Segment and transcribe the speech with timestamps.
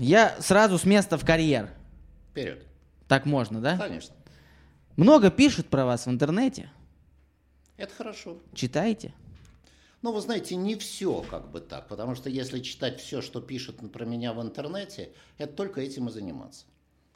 [0.00, 1.70] Я сразу с места в карьер.
[2.30, 2.64] Вперед.
[3.08, 3.76] Так можно, да?
[3.76, 4.14] Конечно.
[4.96, 6.70] Много пишут про вас в интернете.
[7.76, 8.38] Это хорошо.
[8.54, 9.14] Читаете?
[10.02, 13.92] Ну, вы знаете, не все как бы так, потому что если читать все, что пишут
[13.92, 16.66] про меня в интернете, это только этим и заниматься.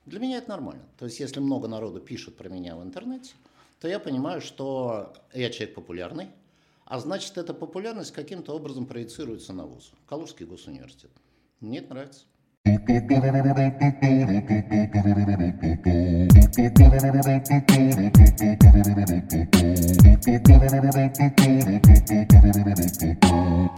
[0.05, 0.83] Для меня это нормально.
[0.99, 3.35] То есть, если много народу пишут про меня в интернете,
[3.81, 6.29] то я понимаю, что я человек популярный,
[6.85, 11.11] а значит, эта популярность каким-то образом проецируется на ВУЗ, Калужский госуниверситет.
[11.61, 12.25] Мне это нравится.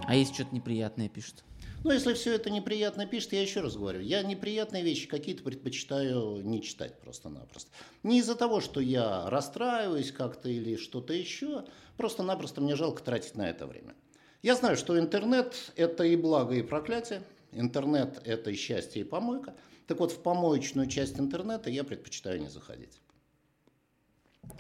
[0.07, 1.45] А если что-то неприятное пишут?
[1.83, 6.43] Ну, если все это неприятно пишет, я еще раз говорю, я неприятные вещи какие-то предпочитаю
[6.43, 7.71] не читать просто-напросто.
[8.03, 11.65] Не из-за того, что я расстраиваюсь как-то или что-то еще,
[11.97, 13.95] просто-напросто мне жалко тратить на это время.
[14.43, 17.23] Я знаю, что интернет– это и благо, и проклятие.
[17.55, 19.55] Интернет– это и счастье, и помойка.
[19.87, 23.01] Так вот, в помоечную часть интернета я предпочитаю не заходить.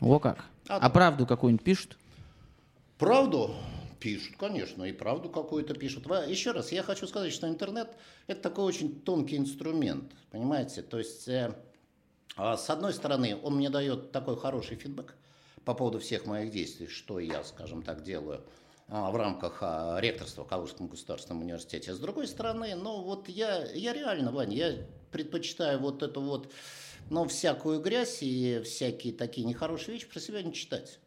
[0.00, 0.44] О как.
[0.68, 1.98] А А, правду какую-нибудь пишут?
[2.98, 3.54] Правду
[4.00, 6.06] пишут, конечно, и правду какую-то пишут.
[6.28, 7.88] Еще раз, я хочу сказать, что интернет–
[8.26, 10.82] это такой очень тонкий инструмент, понимаете?
[10.82, 11.54] То есть, э,
[12.36, 15.14] а, с одной стороны, он мне дает такой хороший фидбэк
[15.64, 18.42] по поводу всех моих действий, что я, скажем так, делаю
[18.88, 21.94] в рамках а, ректорства в Калужском государственном университете.
[21.94, 26.52] С другой стороны, ну вот я, я реально, Ваня, я предпочитаю вот эту вот,
[27.10, 30.98] ну, всякую грязь и всякие такие нехорошие вещи про себя не читать.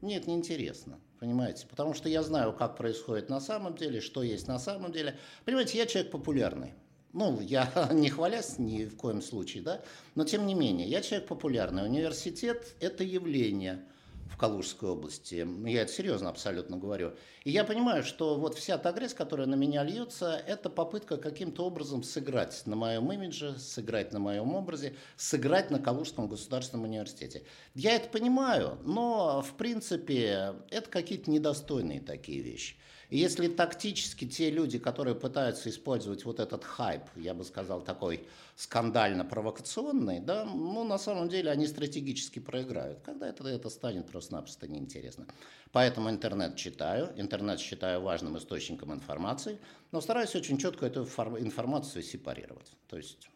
[0.00, 1.66] Мне это неинтересно, понимаете?
[1.66, 5.18] Потому что я знаю, как происходит на самом деле, что есть на самом деле.
[5.44, 6.74] Понимаете, я человек популярный.
[7.12, 9.82] Ну, я не хвалясь ни в коем случае, да,
[10.14, 11.84] но тем не менее, я человек популярный.
[11.84, 13.84] Университет– это явление
[14.30, 15.46] в Калужской области.
[15.66, 17.12] Я это серьезно абсолютно говорю.
[17.44, 21.66] И я понимаю, что вот вся та грязь, которая на меня льется, это попытка каким-то
[21.66, 27.42] образом сыграть на моем имидже, сыграть на моем образе, сыграть на Калужском государственном университете.
[27.74, 32.76] Я это понимаю, но в принципе это какие-то недостойные такие вещи.
[33.10, 38.24] И если тактически те люди, которые пытаются использовать вот этот хайп, я бы сказал, такой
[38.54, 43.00] скандально-провокационный, да, ну, на самом деле они стратегически проиграют.
[43.00, 45.26] Когда это, это станет просто-напросто неинтересно.
[45.72, 49.58] Поэтому интернет читаю, интернет считаю важным источником информации,
[49.90, 52.70] но стараюсь очень четко эту фор- информацию сепарировать.
[52.86, 53.28] То есть,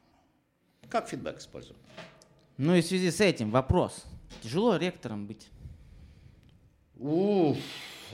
[0.89, 1.77] как фидбэк использую.
[2.59, 4.05] Ну и в связи с этим вопрос.
[4.41, 5.49] Тяжело ректором быть?
[6.97, 7.57] Уф,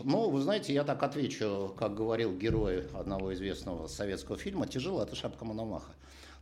[0.04, 5.14] ну, вы знаете, я так отвечу, как говорил герой одного известного советского фильма, тяжело, это
[5.14, 5.92] шапка Мономаха.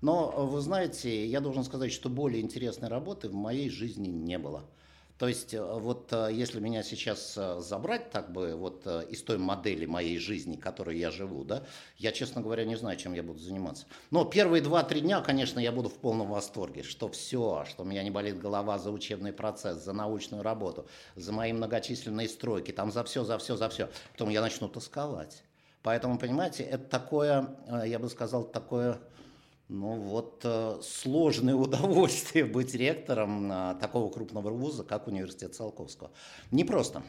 [0.00, 4.62] Но, вы знаете, я должен сказать, что более интересной работы в моей жизни не было.
[5.18, 9.36] То есть, э, вот э, если меня сейчас э, забрать, так бы, вот из той
[9.36, 11.64] модели моей жизни, которой я живу, да,
[11.96, 13.86] я, честно говоря, не знаю, чем я буду заниматься.
[14.12, 18.04] Но первые два-три дня, конечно, я буду в полном восторге, что все, что у меня
[18.04, 20.86] не болит голова за учебный процесс, за научную работу,
[21.16, 23.90] за мои многочисленные стройки, там за все, за все, за все.
[24.12, 25.42] Потом я начну тосковать.
[25.82, 29.00] Поэтому, понимаете, это такое, я бы сказал, такое
[29.68, 36.10] ну вот э, сложное удовольствие быть ректором э, такого крупного вуза, как университет Циолковского.
[36.50, 37.02] Непросто.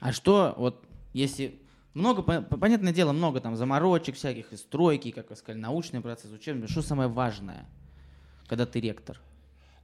[0.00, 1.60] А что, вот, если...
[1.92, 6.30] Много, по- понятное дело, много там заморочек всяких, и стройки, как вы сказали, научный процесс,
[6.30, 6.68] учебный.
[6.68, 7.68] Что самое важное,
[8.46, 9.20] когда ты ректор?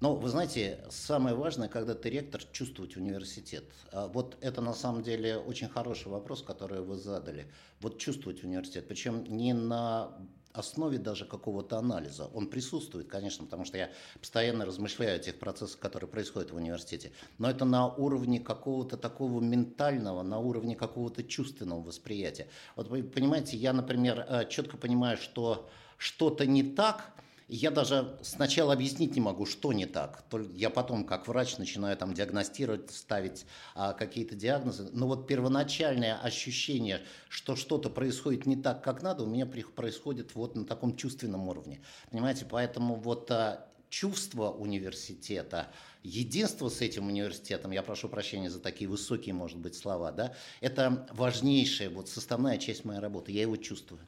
[0.01, 3.65] Но вы знаете, самое важное, когда ты ректор, чувствовать университет.
[3.91, 7.51] А Вот это на самом деле очень хороший вопрос, который вы задали.
[7.81, 10.13] Вот чувствовать университет, причем не на
[10.56, 12.27] основе даже какого-то анализа.
[12.34, 13.91] Он присутствует, конечно, потому что я
[14.21, 17.12] постоянно размышляю о тех процессах, которые происходят в университете.
[17.39, 22.49] Но это на уровне какого-то такого ментального, на уровне какого-то чувственного восприятия.
[22.75, 25.69] Вот вы понимаете, я, например, э, четко понимаю, что
[25.99, 27.12] что-то не так,
[27.49, 30.25] я даже сначала объяснить не могу, что не так.
[30.55, 34.89] Я потом, как врач, начинаю там диагностировать, ставить а, какие-то диагнозы.
[34.93, 40.57] Но вот первоначальное ощущение, что что-то происходит не так, как надо, у меня происходит вот
[40.57, 41.81] на таком чувственном уровне.
[42.11, 45.69] Понимаете, поэтому вот а, чувство университета,
[46.03, 51.07] единство с этим университетом, я прошу прощения за такие высокие, может быть, слова, да, это
[51.13, 54.01] важнейшая вот составная часть моей работы, я его чувствую.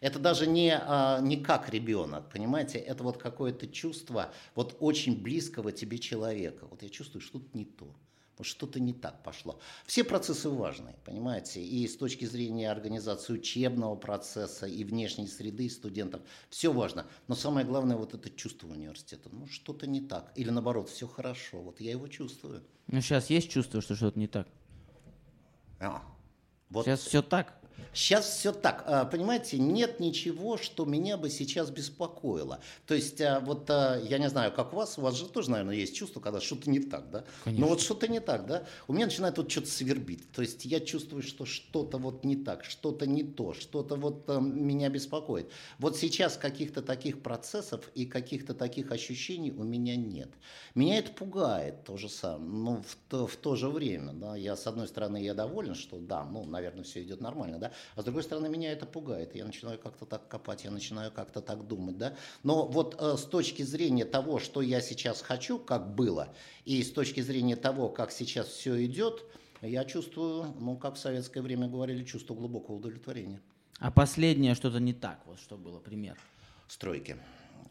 [0.00, 5.72] Это даже не, а, не как ребенок, понимаете, это вот какое-то чувство вот очень близкого
[5.72, 6.66] тебе человека.
[6.70, 7.94] Вот я чувствую, что-то не то,
[8.38, 9.60] вот что-то не так пошло.
[9.84, 16.22] Все процессы важны, понимаете, и с точки зрения организации учебного процесса, и внешней среды студентов,
[16.48, 17.06] все важно.
[17.28, 19.28] Но самое главное вот это чувство университета.
[19.30, 20.32] Ну, что-то не так.
[20.34, 22.62] Или наоборот, все хорошо, вот я его чувствую.
[22.86, 24.48] Ну, сейчас есть чувство, что что-то не так.
[25.78, 26.02] А,
[26.70, 27.59] вот Сейчас все так.
[27.92, 32.60] Сейчас все так, а, понимаете, нет ничего, что меня бы сейчас беспокоило.
[32.86, 35.50] То есть, а, вот а, я не знаю, как у вас, у вас же тоже,
[35.50, 37.24] наверное, есть чувство, когда что-то не так, да?
[37.44, 37.64] Конечно.
[37.64, 38.64] Но вот что-то не так, да?
[38.88, 40.30] У меня начинает вот что-то свербить.
[40.32, 44.88] То есть я чувствую, что что-то вот не так, что-то не то, что-то вот меня
[44.88, 45.50] беспокоит.
[45.78, 50.30] Вот сейчас каких-то таких процессов и каких-то таких ощущений у меня нет.
[50.74, 54.56] Меня это пугает то же самое, но в то, в то же время, да, я
[54.56, 58.04] с одной стороны я доволен, что да, ну, наверное, все идет нормально, да, а с
[58.04, 59.34] другой стороны, меня это пугает.
[59.34, 61.98] Я начинаю как-то так копать, я начинаю как-то так думать.
[61.98, 62.14] Да?
[62.42, 66.28] Но вот э, с точки зрения того, что я сейчас хочу, как было,
[66.64, 69.24] и с точки зрения того, как сейчас все идет,
[69.62, 73.40] я чувствую, ну, как в советское время говорили, чувство глубокого удовлетворения.
[73.78, 76.18] А последнее что-то не так, вот что было, пример.
[76.68, 77.16] Стройки.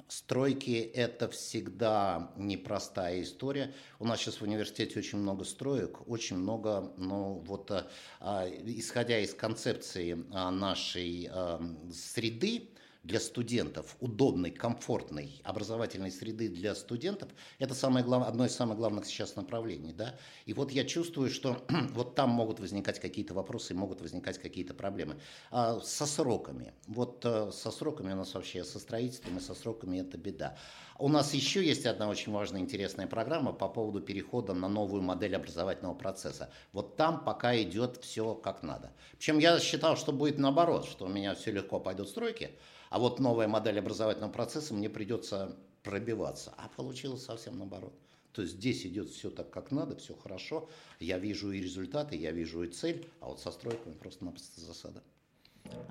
[0.10, 3.76] Стройки– это всегда непростая история.
[4.00, 7.88] У нас сейчас в университете очень много строек, очень много, ну вот, а,
[8.20, 11.30] а исходя из концепции а, нашей
[11.94, 12.72] среды,
[13.10, 18.28] для студентов, удобной, комфортной образовательной среды для студентов, это самое глав...
[18.28, 19.94] одно из самых главных сейчас направлений.
[19.94, 20.16] Да?
[20.46, 25.20] И вот я чувствую, что вот там могут возникать какие-то вопросы, могут возникать какие-то проблемы.
[25.50, 26.72] А со сроками.
[26.86, 30.56] Вот а, со сроками у нас вообще, со строительством и со сроками это беда.
[31.00, 35.36] У нас еще есть одна очень важная интересная программа по поводу перехода на новую модель
[35.36, 36.52] образовательного процесса.
[36.74, 38.92] Вот там пока идет все как надо.
[39.18, 42.52] Причем я считал, что будет наоборот, что у меня все легко пойдут стройки,
[42.90, 46.54] а вот новая модель образовательного процесса мне придется пробиваться.
[46.58, 47.94] А получилось совсем наоборот.
[48.32, 50.70] То есть здесь идет все так, как надо, все хорошо.
[51.00, 55.04] Я вижу и результаты, я вижу и цель, а вот со стройками просто-напросто засада.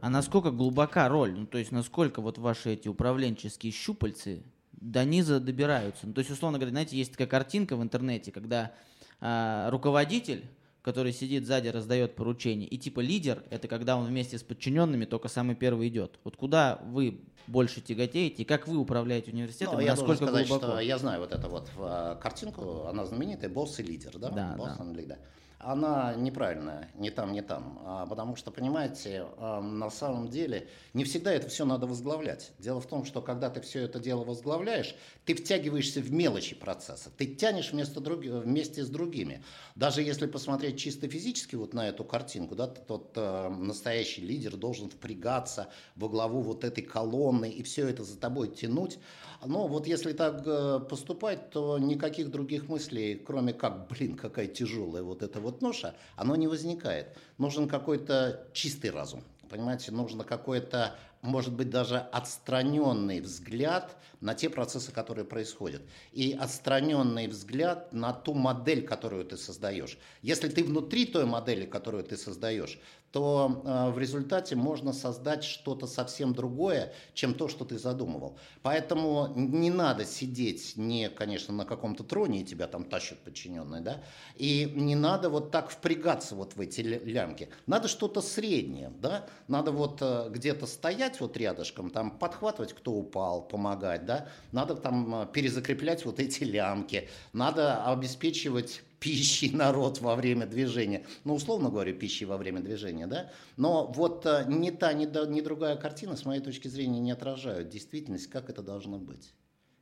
[0.00, 1.32] А насколько глубока роль?
[1.32, 4.42] Ну, то есть насколько вот ваши эти управленческие щупальцы
[4.72, 6.06] до низа добираются?
[6.06, 8.72] Ну, то есть, условно говоря, знаете, есть такая картинка в интернете, когда
[9.20, 10.44] а, руководитель
[10.82, 12.66] который сидит сзади, раздает поручения.
[12.66, 16.18] И типа лидер– это когда он вместе с подчиненными только самый первый идет.
[16.24, 20.72] Вот куда вы больше тяготеете, как вы управляете университетом, ну, я насколько сказать, глубоко?
[20.72, 24.30] Что я знаю вот эту вот э, картинку, она знаменитая, босс и лидер, да?
[24.30, 24.90] Да, босс да.
[24.90, 25.18] и лидер
[25.58, 27.80] она неправильная, не там, не там.
[27.84, 32.52] А, потому что, понимаете, а, на самом деле не всегда это все надо возглавлять.
[32.60, 34.94] Дело в том, что когда ты все это дело возглавляешь,
[35.24, 38.20] ты втягиваешься в мелочи процесса, ты тянешь вместо друг...
[38.20, 39.42] вместе с другими.
[39.74, 44.88] Даже если посмотреть чисто физически вот на эту картинку, да, тот э, настоящий лидер должен
[44.90, 48.98] впрягаться во главу вот этой колонны и все это за тобой тянуть.
[49.44, 55.02] Но вот если так э, поступать, то никаких других мыслей, кроме как, блин, какая тяжелая
[55.02, 57.16] вот эта вот ноша, оно не возникает.
[57.38, 59.22] Нужен какой-то чистый разум.
[59.48, 65.82] Понимаете, нужно какое-то, может быть, даже отстраненный взгляд на те процессы, которые происходят.
[66.12, 69.98] И отстраненный взгляд на ту модель, которую ты создаешь.
[70.20, 72.78] Если ты внутри той модели, которую ты создаешь,
[73.18, 78.38] то э, в результате можно создать что-то совсем другое, чем то, что ты задумывал.
[78.62, 84.04] Поэтому не надо сидеть не, конечно, на каком-то троне, и тебя там тащат подчиненные, да,
[84.36, 87.48] и не надо вот так впрягаться вот в эти лямки.
[87.66, 93.42] Надо что-то среднее, да, надо вот э, где-то стоять вот рядышком, там подхватывать, кто упал,
[93.42, 100.46] помогать, да, надо там э, перезакреплять вот эти лямки, надо обеспечивать пищей народ во время
[100.46, 101.04] движения.
[101.24, 103.30] Ну, условно говоря, пищей во время движения, да?
[103.56, 107.12] Но вот э, ни та, ни, да, ни другая картина, с моей точки зрения, не
[107.12, 109.32] отражают действительность, как это должно быть.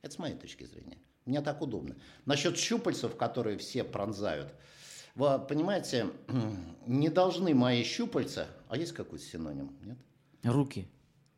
[0.01, 0.97] Это с моей точки зрения.
[1.25, 1.95] Мне так удобно.
[2.25, 4.53] Насчет щупальцев, которые все пронзают.
[5.15, 6.07] Вы понимаете,
[6.87, 8.47] не должны мои щупальца...
[8.69, 9.97] А есть какой-то синоним, нет?
[10.43, 10.87] Руки.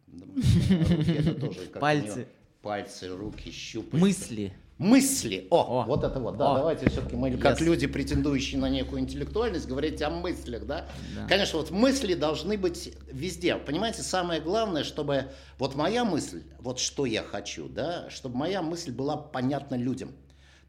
[0.08, 2.28] руки это тоже Пальцы.
[2.62, 3.98] Пальцы, руки, щупальца.
[3.98, 4.54] Мысли.
[4.80, 5.46] Мысли.
[5.50, 5.86] О, О.
[5.86, 6.38] вот это вот.
[6.38, 6.56] Да, О.
[6.56, 7.38] давайте все-таки мы, yes.
[7.38, 10.88] как люди, претендующие на некую интеллектуальность, говорить о мыслях, да?
[11.16, 11.28] да?
[11.28, 13.58] Конечно, вот мысли должны быть везде.
[13.58, 18.94] Понимаете, самое главное, чтобы вот моя мысль, вот что я хочу, да, чтобы моя мысль
[18.94, 20.14] была понятна людям.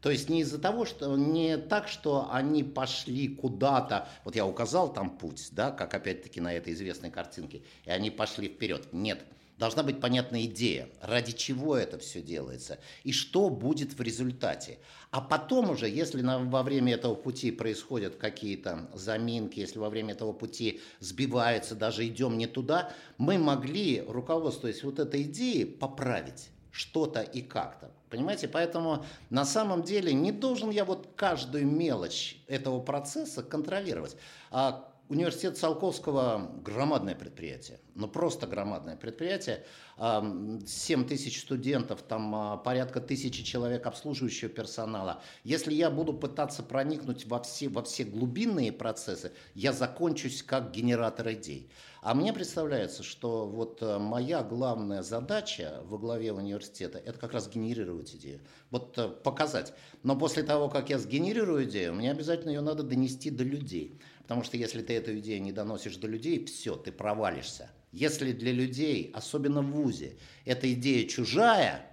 [0.01, 4.91] То есть не из-за того, что не так, что они пошли куда-то, вот я указал
[4.91, 8.87] там путь, да, как опять-таки на этой известной картинке, и они пошли вперед.
[8.91, 9.23] Нет.
[9.61, 14.79] Должна быть понятная идея, ради чего это все делается и что будет в результате.
[15.11, 20.13] А потом уже, если на, во время этого пути происходят какие-то заминки, если во время
[20.13, 27.21] этого пути сбивается, даже идем не туда, мы могли, руководствуясь вот этой идеей, поправить что-то
[27.21, 27.91] и как-то.
[28.09, 34.15] Понимаете, поэтому на самом деле не должен я вот каждую мелочь этого процесса контролировать.
[34.49, 39.65] А Университет Циолковского– громадное предприятие, ну просто громадное предприятие.
[39.97, 45.21] 7 тысяч студентов, там а, порядка тысячи человек обслуживающего персонала.
[45.43, 51.33] Если я буду пытаться проникнуть во все, во все глубинные процессы, я закончусь как генератор
[51.33, 51.69] идей.
[52.01, 57.47] А мне представляется, что вот э, моя главная задача во главе университета– это как раз
[57.47, 58.39] генерировать идею.
[58.71, 59.73] Вот э, показать.
[60.01, 63.99] Но после того, как я сгенерирую идею, мне обязательно ее надо донести до людей.
[64.31, 67.69] Потому что если ты эту идею не доносишь до людей, все, ты провалишься.
[67.91, 71.85] Если для людей, особенно в ВУЗе, эта идея чужая,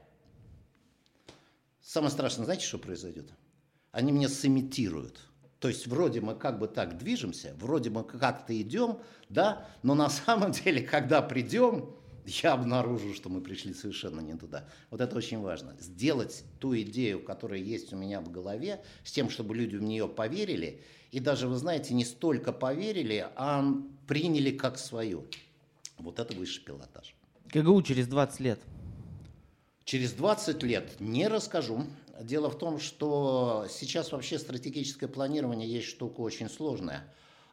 [1.81, 3.29] самое страшное, знаете, что произойдет?
[3.91, 5.19] Они меня сымитируют.
[5.59, 10.09] То есть вроде мы как бы так движемся, вроде мы как-то идем, да, но на
[10.09, 11.93] самом деле, когда придем,
[12.43, 14.69] я обнаружу, что мы пришли совершенно не туда.
[14.91, 15.77] Вот это очень важно.
[15.81, 20.09] Сделать ту идею, которая есть у меня в голове, с тем, чтобы люди в нее
[20.09, 23.65] поверили, и даже, вы знаете, не столько поверили, а
[24.07, 25.25] приняли как свою.
[25.99, 27.15] Вот это высший пилотаж.
[27.51, 28.61] КГУ через 20 лет.
[29.85, 31.85] Через 20 лет не расскажу.
[32.21, 37.05] Дело в том, что сейчас вообще стратегическое планирование есть штука очень сложная,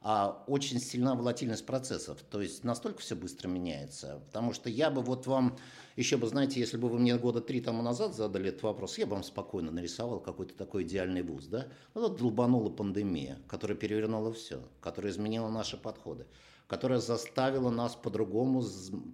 [0.07, 2.21] а очень сильна волатильность процессов.
[2.29, 4.21] То есть настолько все быстро меняется.
[4.27, 5.57] Потому что я бы вот вам,
[5.95, 9.07] еще бы, знаете, если бы вы мне года три тому назад задали этот вопрос, я
[9.07, 11.47] бы вам спокойно нарисовал какой-то такой идеальный вуз.
[11.47, 11.65] Да?
[11.95, 16.27] Вот долбанула пандемия, которая перевернула все, которая изменила наши подходы,
[16.67, 18.63] которая заставила нас по-другому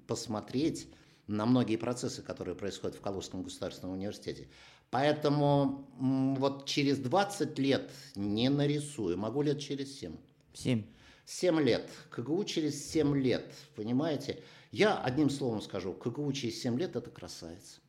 [0.08, 0.90] посмотреть
[1.26, 4.50] на многие процессы, которые происходят в Калужском государственном университете.
[4.90, 5.88] Поэтому
[6.38, 9.18] вот через 20 лет не нарисую.
[9.18, 10.18] Могу лет через 7.
[10.54, 10.84] 7.
[11.26, 11.90] 7 лет.
[12.10, 13.52] КГУ через 7 лет.
[13.76, 14.44] Понимаете?
[14.72, 17.82] Я одним словом скажу, КГУ через 7 лет это красавец.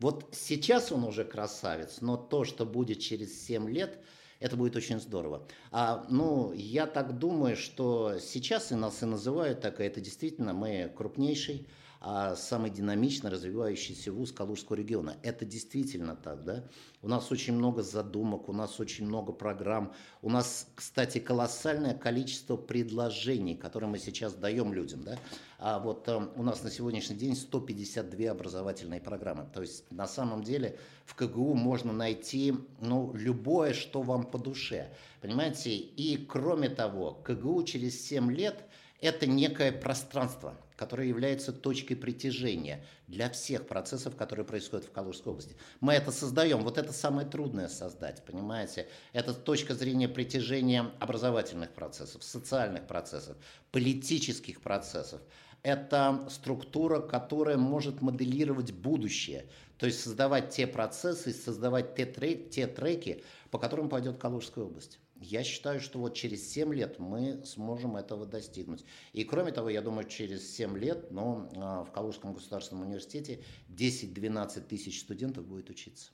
[0.00, 3.98] Вот сейчас он уже красавец, но то, что будет через 7 лет,
[4.40, 5.46] это будет очень здорово.
[5.70, 10.90] А, ну, я так думаю, что сейчас и нас и называют так, это действительно мы
[10.96, 11.68] крупнейший
[12.00, 15.18] самый динамично развивающийся вуз Калужского региона.
[15.22, 16.64] Это действительно так, да?
[17.02, 19.92] У нас очень много задумок, у нас очень много программ.
[20.22, 25.18] У нас, кстати, колоссальное количество предложений, которые мы сейчас даем людям, да?
[25.58, 29.46] А вот э, у нас на сегодняшний день 152 образовательные программы.
[29.52, 34.90] То есть на самом деле в КГУ можно найти ну, любое, что вам по душе.
[35.20, 35.76] Понимаете?
[35.76, 38.64] И кроме того, КГУ через 7 лет–
[39.02, 45.54] это некое пространство– которая является точкой притяжения для всех процессов, которые происходят в Калужской области.
[45.80, 48.88] Мы это создаем, вот это самое трудное создать, понимаете?
[49.12, 53.36] Это точка зрения притяжения образовательных процессов, социальных процессов,
[53.72, 55.20] политических процессов.
[55.62, 59.44] Это структура, которая может моделировать будущее,
[59.76, 64.98] то есть создавать те процессы, создавать те, треки, те треки, по которым пойдет Калужская область.
[65.20, 68.86] Я считаю, что вот через 7 лет мы сможем этого достигнуть.
[69.12, 75.00] И кроме того, я думаю, через 7 лет ну, в Калужском государственном университете 10-12 тысяч
[75.00, 76.10] студентов будет учиться.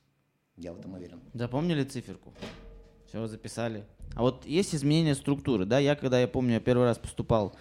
[0.57, 1.21] Я в этом уверен.
[1.33, 2.33] Запомнили циферку?
[3.07, 3.85] Все, записали.
[4.13, 5.79] А вот есть изменение структуры, да?
[5.79, 7.55] Я, когда, я помню, я первый раз поступал,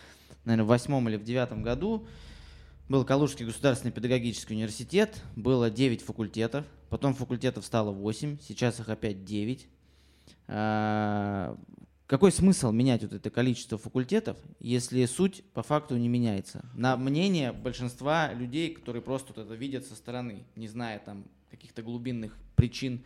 [0.45, 2.09] наверное, в восьмом или в девятом году,
[2.89, 9.25] был Калужский государственный педагогический университет, было 9 факультетов, потом факультетов стало 8, сейчас их опять
[9.25, 9.69] 9.
[10.49, 11.57] А,
[12.07, 16.65] какой смысл менять вот это количество факультетов, если суть по факту не меняется?
[16.75, 21.83] На мнение большинства людей, которые просто вот это видят со стороны, не зная там каких-то
[21.83, 23.05] глубинных причин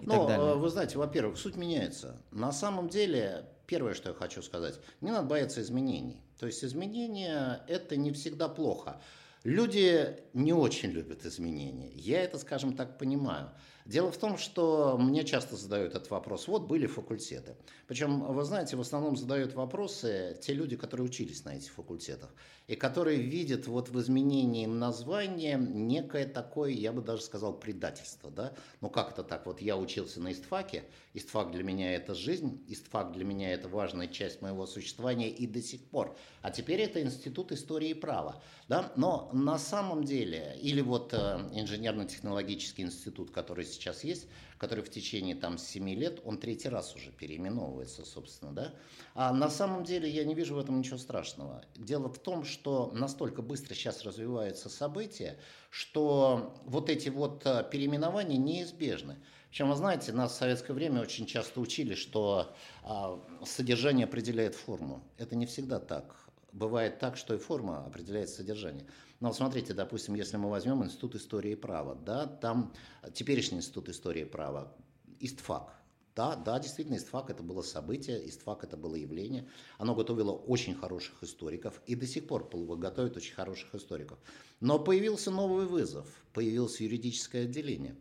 [0.00, 0.54] и ну, так далее.
[0.54, 2.20] Вы знаете, во-первых, суть меняется.
[2.30, 6.22] На самом деле, первое, что я хочу сказать, не надо бояться изменений.
[6.38, 9.00] То есть изменения– это не всегда плохо.
[9.44, 11.90] Люди не очень любят изменения.
[11.94, 13.50] Я это, скажем так, понимаю.
[13.86, 16.48] Дело в том, что мне часто задают этот вопрос.
[16.48, 17.54] Вот были факультеты.
[17.86, 22.34] Причем, вы знаете, в основном задают вопросы те люди, которые учились на этих факультетах.
[22.66, 28.28] И которые видят вот в изменении названия некое такое, я бы даже сказал, предательство.
[28.28, 28.54] Да?
[28.80, 29.46] Ну как это так?
[29.46, 30.82] Вот я учился на истфаке.
[31.14, 32.64] Истфак для меня это жизнь.
[32.66, 36.16] Истфак для меня это важная часть моего существования и до сих пор.
[36.42, 38.42] А теперь это институт истории и права.
[38.66, 38.92] Да?
[38.96, 44.26] Но на самом деле, или вот э, инженерно-технологический институт, который сейчас есть,
[44.58, 48.74] который в течение там 7 лет, он третий раз уже переименовывается, собственно, да.
[49.14, 51.64] А на самом деле я не вижу в этом ничего страшного.
[51.76, 55.38] Дело в том, что настолько быстро сейчас развиваются события,
[55.70, 59.16] что вот эти вот э, переименования неизбежны.
[59.50, 65.02] Причем, вы знаете, нас в советское время очень часто учили, что а, содержание определяет форму.
[65.16, 66.25] Это не всегда так.
[66.56, 68.86] Бывает так, что и форма определяет содержание.
[69.20, 72.72] Но смотрите, допустим, если мы возьмем Институт истории и права, да, там
[73.12, 74.74] теперешний Институт истории и права,
[75.20, 75.74] ИСТФАК,
[76.14, 79.46] да, да, действительно, ИСТФАК это было событие, ИСТФАК это было явление.
[79.76, 82.48] Оно готовило очень хороших историков и до сих пор
[82.78, 84.18] готовит очень хороших историков.
[84.60, 87.96] Но появился новый вызов, появилось юридическое отделение.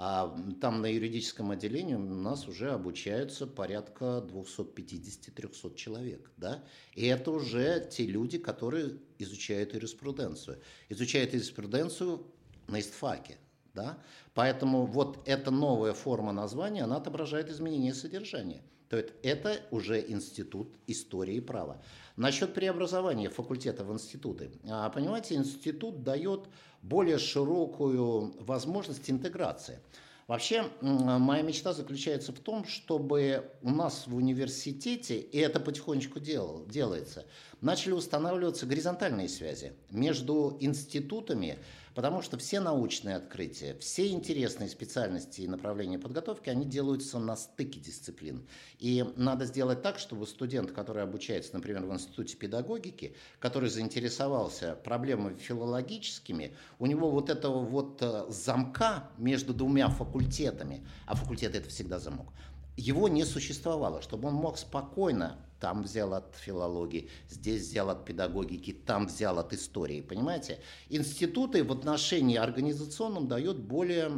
[0.00, 6.30] А там на юридическом отделении у нас уже обучаются порядка 250-300 человек.
[6.36, 6.62] Да?
[6.94, 10.60] И это уже те люди, которые изучают юриспруденцию.
[10.88, 12.24] Изучают юриспруденцию
[12.68, 13.38] на истфаке.
[13.74, 13.98] Да?
[14.34, 18.62] Поэтому вот эта новая форма названия, она отображает изменение содержания.
[18.88, 21.82] То есть это уже институт истории права.
[22.18, 24.50] Насчет преобразования факультета в институты.
[24.68, 26.48] А, понимаете, институт дает
[26.82, 29.78] более широкую возможность интеграции.
[30.26, 36.66] Вообще, моя мечта заключается в том, чтобы у нас в университете, и это потихонечку дел,
[36.66, 37.24] делается,
[37.60, 41.56] начали устанавливаться горизонтальные связи между институтами,
[41.98, 47.80] Потому что все научные открытия, все интересные специальности и направления подготовки, они делаются на стыке
[47.80, 48.46] дисциплин.
[48.78, 55.34] И надо сделать так, чтобы студент, который обучается, например, в Институте педагогики, который заинтересовался проблемами
[55.34, 61.98] филологическими, у него вот этого вот э, замка между двумя факультетами, а факультет это всегда
[61.98, 62.28] замок,
[62.76, 68.72] его не существовало, чтобы он мог спокойно там взял от филологии, здесь взял от педагогики,
[68.72, 70.60] там взял от истории, понимаете?
[70.88, 74.10] Институты в отношении организационном дают более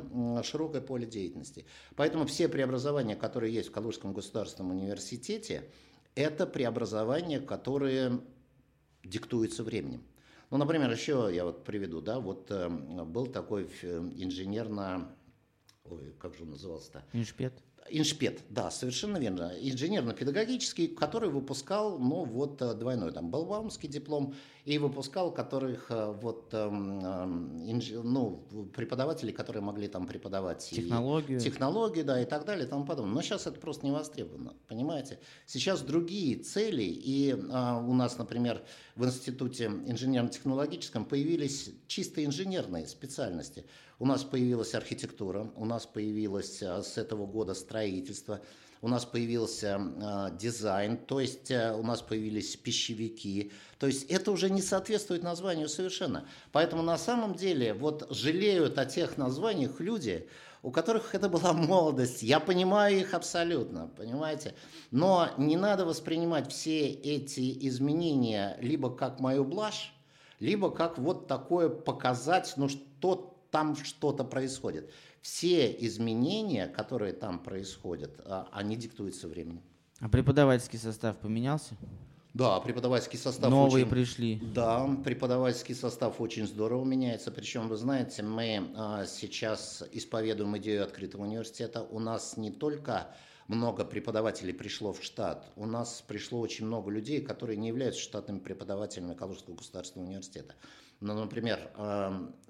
[0.42, 1.64] широкое поле деятельности.
[1.96, 5.70] Поэтому все преобразования, которые есть в Калужском государственном университете,
[6.14, 8.20] это преобразования, которые
[9.04, 10.02] диктуются временем.
[10.50, 15.14] Ну, например, еще я вот приведу, да, вот э, был такой инженерно...
[15.84, 17.04] Ой, как же он назывался-то?
[17.12, 17.52] Иншпет.
[17.88, 19.52] Иншпет, да, совершенно верно.
[19.58, 24.34] Инженерно-педагогический, который выпускал, ну, вот э, двойной, там, Балбаумский диплом,
[24.64, 28.44] и выпускал которых, э, вот, эм, эм, инж, ну,
[28.76, 33.14] преподаватели, которые могли там преподавать технологию, и, технологию, да, и так далее, и тому подобное.
[33.14, 35.18] Но сейчас это просто не востребовано, понимаете?
[35.46, 38.62] Сейчас другие цели, и а, у нас, например,
[38.94, 43.64] в Институте инженерно-технологическом появились чисто инженерные специальности.
[44.00, 48.40] У нас появилась архитектура, у нас появилось а, с этого года строительство,
[48.80, 53.52] у нас появился э, дизайн, то есть э, у нас появились пищевики.
[53.78, 56.26] То есть это уже не соответствует названию совершенно.
[56.50, 60.26] Поэтому на самом деле вот жалеют о тех названиях люди,
[60.62, 62.22] у которых это была молодость.
[62.22, 64.54] Я понимаю их абсолютно, понимаете?
[64.90, 69.92] Но не надо воспринимать все эти изменения либо как мою блажь,
[70.38, 72.89] либо как вот такое показать, ну что
[73.50, 74.90] там что-то происходит.
[75.22, 79.62] Все изменения, которые там происходят, а, они диктуются временем.
[80.00, 81.74] А преподавательский состав поменялся?
[82.32, 84.40] Да, преподавательский состав Новые очень, пришли.
[84.54, 87.32] Да, преподавательский состав очень здорово меняется.
[87.32, 91.82] Причем, вы знаете, мы а, сейчас исповедуем идею открытого университета.
[91.82, 93.08] У нас не только
[93.48, 95.50] много преподавателей пришло в штат.
[95.56, 100.54] У нас пришло очень много людей, которые не являются штатными преподавателями Калужского государственного университета.
[101.00, 101.58] Ну, например,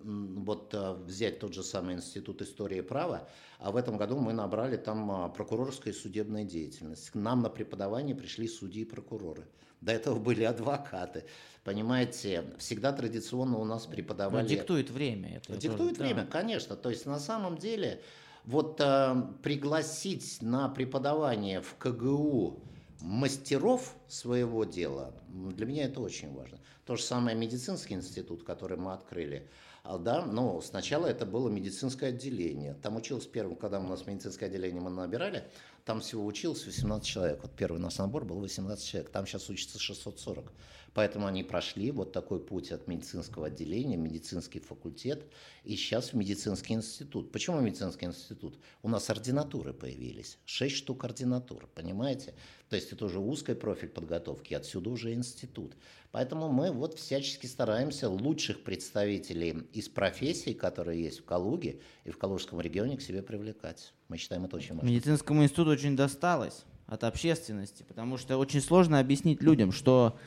[0.02, 3.28] вот э, взять тот же самый Институт истории и права,
[3.60, 7.10] а в этом году мы набрали там а, прокурорская и судебная деятельность.
[7.10, 9.46] К нам на преподавание пришли судьи и прокуроры.
[9.80, 11.24] До этого были адвокаты.
[11.62, 14.42] Понимаете, всегда традиционно у нас преподавали...
[14.42, 15.36] Но диктует время.
[15.36, 16.30] Это диктует тоже, время, да.
[16.30, 16.74] конечно.
[16.74, 18.02] То есть на самом деле
[18.44, 22.62] вот э, пригласить на преподавание в КГУ
[23.00, 26.58] мастеров своего дела, для меня это очень важно.
[26.84, 29.48] То же самое медицинский институт, который мы открыли.
[29.82, 32.74] А, да, но сначала это было медицинское отделение.
[32.74, 35.44] Там училось первым, когда у нас медицинское отделение мы набирали,
[35.84, 37.40] там всего училось 18 человек.
[37.42, 40.52] Вот первый у нас набор был 18 человек, там сейчас учится 640.
[40.94, 45.24] Поэтому они прошли вот такой путь от медицинского отделения, медицинский факультет,
[45.64, 47.31] и сейчас в медицинский институт.
[47.33, 48.59] Почему медицинский институт?
[48.83, 52.35] У нас ординатуры появились, 6 штук ординатур, понимаете?
[52.68, 55.74] То есть это уже узкий профиль подготовки, отсюда уже институт.
[56.12, 62.18] Поэтому мы вот всячески стараемся лучших представителей из профессий, которые есть в Калуге и в
[62.18, 63.92] Калужском регионе, к себе привлекать.
[64.09, 64.88] Мы считаем это очень важно.
[64.88, 70.18] Медицинскому институту очень досталось от общественности, потому что очень сложно объяснить людям, что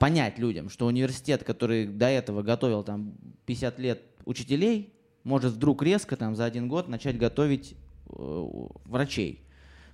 [0.00, 3.14] понять людям, что университет, который до этого готовил там
[3.46, 4.92] 50 лет учителей,
[5.26, 7.74] может вдруг резко там за один год начать готовить
[8.08, 8.46] э,
[8.84, 9.42] врачей.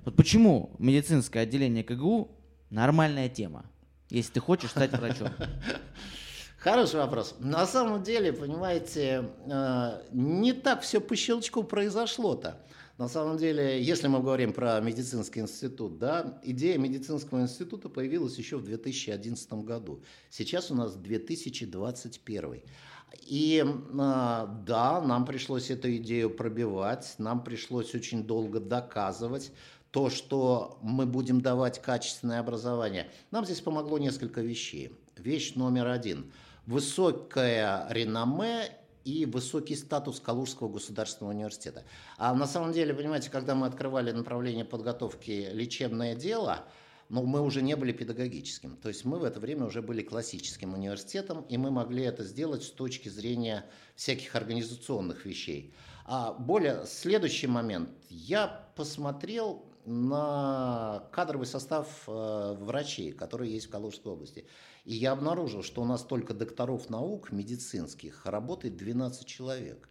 [0.04, 2.30] Вот почему медицинское отделение КГУ
[2.68, 3.64] нормальная тема,
[4.10, 5.28] если ты хочешь стать врачом?
[6.58, 7.34] Хороший вопрос.
[7.38, 12.58] На самом деле, понимаете, э, не так все по щелчку произошло-то.
[13.02, 18.58] На самом деле, если мы говорим про медицинский институт, да, идея медицинского института появилась еще
[18.58, 20.04] в 2011 году.
[20.30, 22.62] Сейчас у нас 2021.
[23.22, 23.64] И
[23.98, 29.50] а, да, нам пришлось эту идею пробивать, нам пришлось очень долго доказывать
[29.90, 33.10] то, что мы будем давать качественное образование.
[33.32, 34.96] Нам здесь помогло несколько вещей.
[35.16, 36.30] Вещь номер один.
[36.66, 38.70] Высокое реноме
[39.04, 41.84] и высокий статус Калужского государственного университета.
[42.16, 46.64] А на самом деле, понимаете, когда мы открывали направление подготовки лечебное дело,
[47.08, 48.76] но мы уже не были педагогическим.
[48.76, 52.62] То есть мы в это время уже были классическим университетом, и мы могли это сделать
[52.62, 55.74] с точки зрения всяких организационных вещей.
[56.06, 57.90] А более следующий момент.
[58.08, 64.46] Я посмотрел на кадровый состав э, врачей, которые есть в Калужской области.
[64.84, 69.88] И я обнаружил, что у нас только докторов наук медицинских работает 12 человек.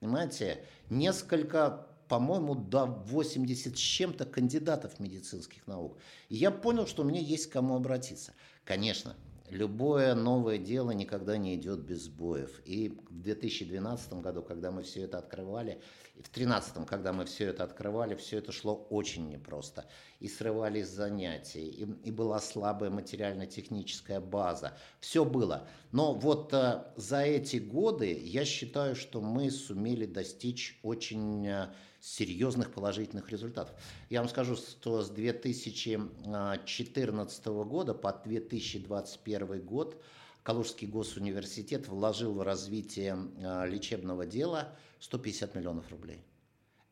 [0.00, 5.98] Понимаете, несколько, по-моему, до 80 с чем-то кандидатов медицинских наук.
[6.28, 8.32] И я понял, что у меня есть к кому обратиться.
[8.64, 9.16] Конечно,
[9.52, 12.60] любое новое дело никогда не идет без сбоев.
[12.64, 15.80] И в 2012 году, когда мы все это открывали,
[16.14, 19.86] и в 2013, когда мы все это открывали, все это шло очень непросто.
[20.20, 24.76] И срывались занятия, и, и была слабая материально-техническая база.
[25.00, 25.68] Все было.
[25.90, 31.68] Но вот э, за эти годы я считаю, что мы сумели достичь очень э,
[32.02, 33.74] серьезных положительных результатов.
[34.10, 40.02] Я вам скажу, что с 2014 года по 2021 год
[40.42, 46.24] Калужский госуниверситет вложил в развитие э, лечебного дела 150 миллионов рублей.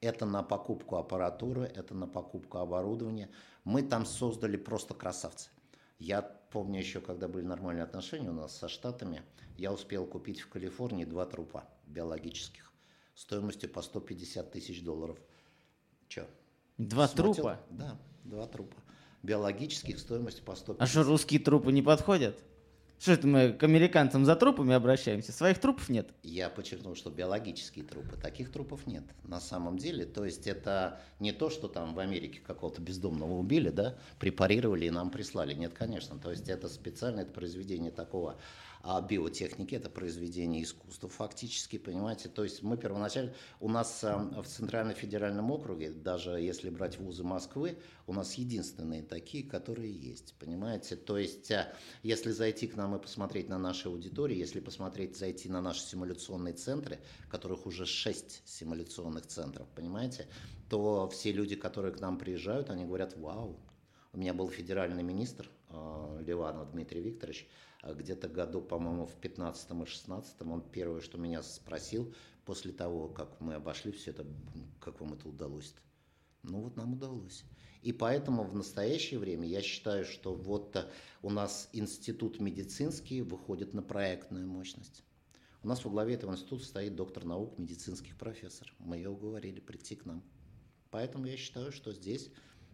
[0.00, 3.28] Это на покупку аппаратуры, это на покупку оборудования.
[3.64, 5.50] Мы там создали просто красавцы.
[5.98, 9.24] Я помню еще, когда были нормальные отношения у нас со Штатами,
[9.58, 12.69] я успел купить в Калифорнии два трупа биологических
[13.20, 15.18] стоимостью по 150 тысяч долларов.
[16.08, 16.26] Че?
[16.78, 17.34] Два Смотрел?
[17.34, 17.60] трупа?
[17.70, 18.76] Да, два трупа.
[19.22, 20.82] Биологических стоимостью по 150.
[20.82, 22.42] А что, русские трупы не подходят?
[22.98, 25.32] Что это мы к американцам за трупами обращаемся?
[25.32, 26.10] Своих трупов нет?
[26.22, 28.16] Я подчеркнул, что биологические трупы.
[28.16, 30.06] Таких трупов нет на самом деле.
[30.06, 34.90] То есть это не то, что там в Америке какого-то бездомного убили, да, препарировали и
[34.90, 35.54] нам прислали.
[35.54, 36.18] Нет, конечно.
[36.18, 38.36] То есть это специально, это произведение такого
[38.82, 42.28] а биотехники, это произведение искусства фактически, понимаете.
[42.28, 47.78] То есть мы первоначально, у нас в Центральном федеральном округе, даже если брать вузы Москвы,
[48.06, 50.96] у нас единственные такие, которые есть, понимаете.
[50.96, 55.48] То есть а, если зайти к нам и посмотреть на наши аудитории, если посмотреть, зайти
[55.48, 60.26] на наши симуляционные центры, которых уже шесть симуляционных центров, понимаете,
[60.68, 63.60] то все люди, которые к нам приезжают, они говорят, вау,
[64.12, 69.70] у меня был федеральный министр э, Ливанов Дмитрий Викторович, а где-то году, по-моему, в 15
[69.70, 72.14] и 16 он первое, что меня спросил
[72.44, 74.26] после того, как мы обошли все это,
[74.80, 75.80] как вам это удалось -то?
[76.42, 77.44] Ну вот нам удалось.
[77.82, 80.90] И поэтому в настоящее время я считаю, что вот э,
[81.22, 85.02] у нас институт медицинский выходит на проектную мощность.
[85.62, 88.72] У нас во главе этого института стоит доктор наук, медицинских профессор.
[88.78, 90.22] Мы ее уговорили прийти к нам.
[90.90, 92.30] Поэтому я считаю, что здесь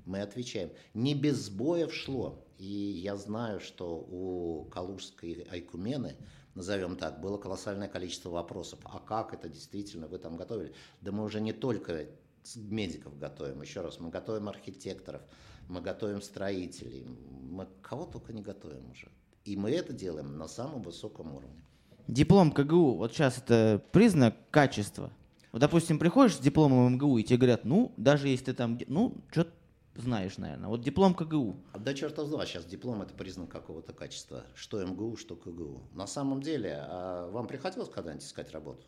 [0.06, 0.70] мы отвечаем.
[0.94, 2.42] Не без сбоев шло.
[2.58, 6.16] И я знаю, что у Калужской Айкумены,
[6.54, 8.78] назовем так, было колоссальное количество вопросов.
[8.84, 10.72] А как это действительно вы там готовили?
[11.02, 12.06] Да мы уже не только
[12.54, 15.22] медиков готовим, еще раз, мы готовим архитекторов,
[15.68, 19.08] мы готовим строителей, мы кого только не готовим уже.
[19.44, 21.62] И мы это делаем на самом высоком уровне.
[22.06, 25.10] Диплом КГУ, вот сейчас это признак качества.
[25.50, 29.16] Вот, допустим, приходишь с дипломом МГУ, и тебе говорят, ну, даже если ты там, ну,
[29.30, 29.50] что-то
[29.98, 30.68] знаешь, наверное.
[30.68, 31.56] Вот диплом КГУ.
[31.78, 34.44] Да черта с два, сейчас диплом это признак какого-то качества.
[34.54, 35.82] Что МГУ, что КГУ.
[35.92, 38.84] На самом деле, а вам приходилось когда-нибудь искать работу?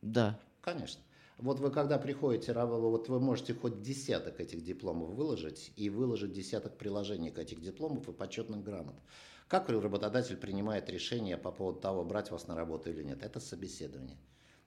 [0.00, 0.38] Да.
[0.60, 1.02] Конечно.
[1.38, 6.78] Вот вы когда приходите, вот вы можете хоть десяток этих дипломов выложить и выложить десяток
[6.78, 8.94] приложений к этих дипломов и почетных грамот.
[9.48, 13.22] Как работодатель принимает решение по поводу того, брать вас на работу или нет?
[13.22, 14.16] Это собеседование.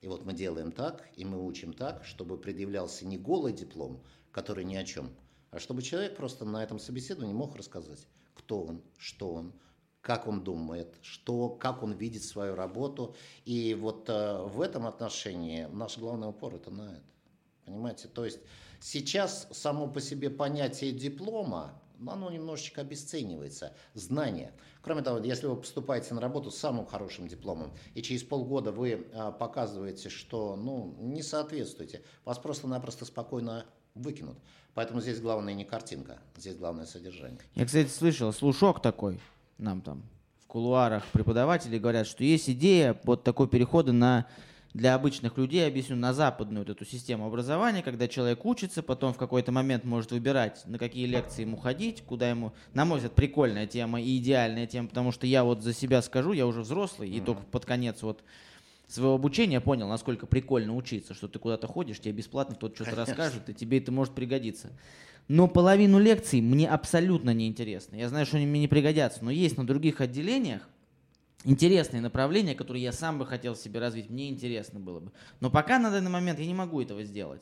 [0.02, 4.66] И вот мы делаем так, и мы учим так, чтобы предъявлялся не голый диплом, который
[4.66, 5.10] ни о чем,
[5.52, 9.54] а чтобы человек просто на этом собеседовании мог рассказать, кто он, что он,
[10.02, 13.16] как он думает, что, как он видит свою работу.
[13.46, 17.04] И вот э, в этом отношении наш главный упор это на это.
[17.66, 18.08] Понимаете?
[18.08, 18.40] То есть
[18.80, 23.74] сейчас само по себе понятие диплома, оно немножечко обесценивается.
[23.94, 24.54] Знание.
[24.82, 29.08] Кроме того, если вы поступаете на работу с самым хорошим дипломом, и через полгода вы
[29.14, 33.66] а, показываете, что ну, не соответствуете, вас просто-напросто спокойно
[34.02, 34.38] выкинут.
[34.74, 37.40] Поэтому здесь главное не картинка, здесь главное содержание.
[37.56, 39.20] Я, кстати, слышал слушок такой,
[39.58, 40.04] нам там
[40.44, 44.28] в кулуарах преподаватели говорят, что есть идея вот такой перехода на
[44.74, 49.18] для обычных людей, объясню, на западную вот эту систему образования, когда человек учится, потом в
[49.18, 52.54] какой-то момент может выбирать, на какие лекции ему ходить, куда ему...
[52.74, 56.32] На мой взгляд, прикольная тема и идеальная тема, потому что я вот за себя скажу,
[56.34, 57.18] я уже взрослый, mm-hmm.
[57.18, 58.24] и только под конец вот
[58.88, 63.50] своего обучения понял, насколько прикольно учиться, что ты куда-то ходишь, тебе бесплатно кто-то что-то расскажет,
[63.50, 64.72] и тебе это может пригодиться.
[65.28, 67.98] Но половину лекций мне абсолютно не интересно.
[67.98, 70.68] Я знаю, что они мне не пригодятся, но есть на других отделениях,
[71.44, 75.12] интересные направления, которые я сам бы хотел себе развить, мне интересно было бы.
[75.42, 77.42] Но пока на данный момент я не могу этого сделать.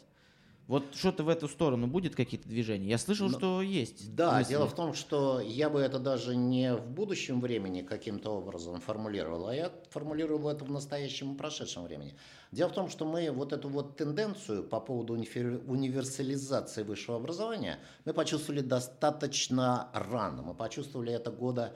[0.68, 2.90] Вот что-то в эту сторону будет какие-то движения?
[2.90, 4.16] Я слышал, Но, что есть.
[4.16, 4.50] Да, мысли.
[4.50, 9.48] дело в том, что я бы это даже не в будущем времени каким-то образом формулировал,
[9.48, 12.16] а я формулировал это в настоящем и прошедшем времени.
[12.52, 18.14] Дело в том, что мы вот эту вот тенденцию по поводу универсализации высшего образования мы
[18.14, 20.42] почувствовали достаточно рано.
[20.42, 21.76] Мы почувствовали это года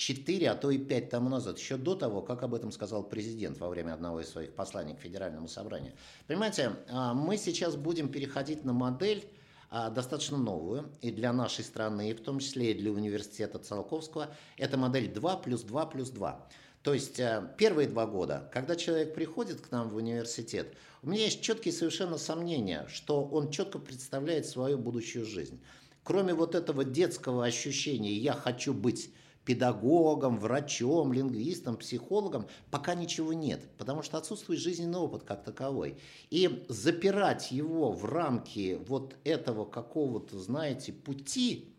[0.00, 3.58] 4, а то и 5 тому назад, еще до того, как об этом сказал президент
[3.58, 5.92] во время одного из своих посланий к Федеральному собранию.
[6.26, 9.26] Понимаете, а, мы сейчас будем переходить на модель
[9.68, 14.34] а, достаточно новую и для нашей страны, и в том числе и для университета Циолковского.
[14.56, 16.48] Это модель 2 плюс 2 плюс 2.
[16.82, 21.24] То есть а, первые два года, когда человек приходит к нам в университет, у меня
[21.24, 25.60] есть четкие совершенно сомнения, что он четко представляет свою будущую жизнь.
[26.04, 29.12] Кроме вот этого детского ощущения «я хочу быть
[29.44, 35.98] педагогом, врачом, лингвистом, психологом, пока ничего нет, потому что отсутствует жизненный опыт как таковой.
[36.30, 41.74] И запирать его в рамки вот этого какого-то, знаете, пути,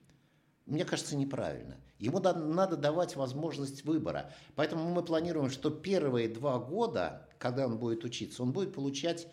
[0.65, 1.77] мне кажется, неправильно.
[1.99, 4.33] Ему надо давать возможность выбора.
[4.55, 9.27] Поэтому мы планируем, что первые два года, когда он будет учиться, он будет получать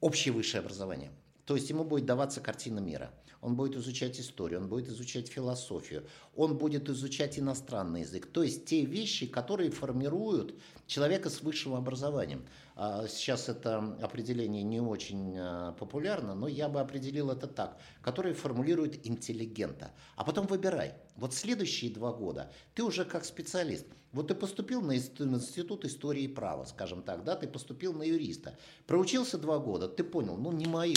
[0.00, 1.10] общее высшее образование.
[1.46, 6.06] То есть ему будет даваться картина мира– он будет изучать историю, он будет изучать философию,
[6.34, 8.26] он будет изучать иностранный язык.
[8.26, 10.54] То есть те вещи, которые формируют
[10.86, 12.46] человека с высшим образованием.
[12.74, 18.34] А, сейчас это определение не очень а, популярно, но я бы определил это так, которые
[18.34, 19.92] формулируют интеллигента.
[20.16, 20.94] А потом выбирай.
[21.16, 23.86] Вот следующие два года ты уже как специалист.
[24.12, 28.56] Вот ты поступил на институт истории и права, скажем так, да, ты поступил на юриста,
[28.86, 30.94] проучился два года, ты понял, ну не мое,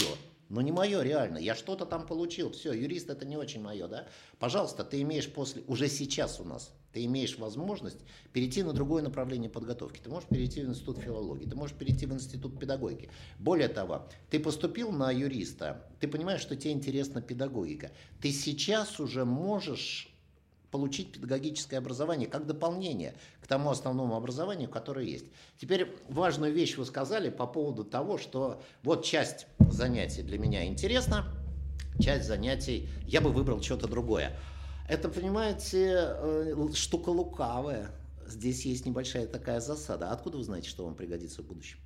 [0.52, 1.38] но не мое реально.
[1.38, 2.52] Я что-то там получил.
[2.52, 4.06] Все, юрист это не очень мое, да?
[4.38, 8.00] Пожалуйста, ты имеешь после, уже сейчас у нас, ты имеешь возможность
[8.34, 9.98] перейти на другое направление подготовки.
[9.98, 13.08] Ты можешь перейти в институт филологии, ты можешь перейти в институт педагогики.
[13.38, 17.90] Более того, ты поступил на юриста, ты понимаешь, что тебе интересна педагогика.
[18.20, 20.11] Ты сейчас уже можешь
[20.72, 25.26] получить педагогическое образование как дополнение к тому основному образованию, которое есть.
[25.58, 31.26] Теперь важную вещь вы сказали по поводу того, что вот часть занятий для меня интересна,
[32.00, 34.36] часть занятий я бы выбрал что-то другое.
[34.88, 37.90] Это, понимаете, э, штука лукавая.
[38.26, 40.10] Здесь есть небольшая такая засада.
[40.10, 41.78] Откуда вы знаете, что вам пригодится в будущем?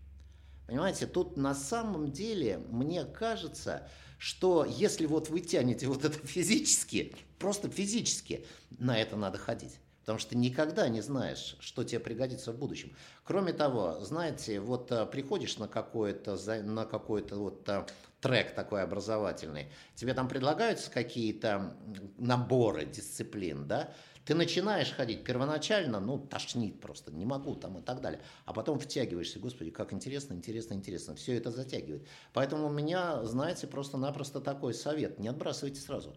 [0.66, 7.14] Понимаете, тут на самом деле, мне кажется, что если вот вы тянете вот это физически,
[7.38, 8.46] просто физически,
[8.79, 9.79] на это надо ходить.
[10.00, 12.94] Потому что никогда не знаешь, что тебе пригодится в будущем.
[13.24, 17.87] Кроме того, знаете, вот а, приходишь на какой-то на какой-то вот а,
[18.20, 21.76] трек такой образовательный, тебе там предлагаются какие-то
[22.18, 23.92] наборы дисциплин, да,
[24.26, 28.20] ты начинаешь ходить первоначально, ну, тошнит просто, не могу там и так далее.
[28.44, 31.14] А потом втягиваешься, господи, как интересно, интересно, интересно.
[31.14, 32.08] Все это затягивает.
[32.32, 35.20] Поэтому у меня, знаете, просто-напросто такой совет.
[35.20, 36.16] Не отбрасывайте сразу.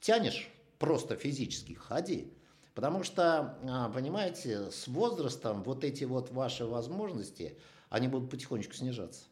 [0.00, 2.32] Тянешь просто физически, ходи.
[2.74, 7.58] Потому что, а, понимаете, с возрастом вот эти вот ваши возможности,
[7.90, 9.24] они будут потихонечку снижаться.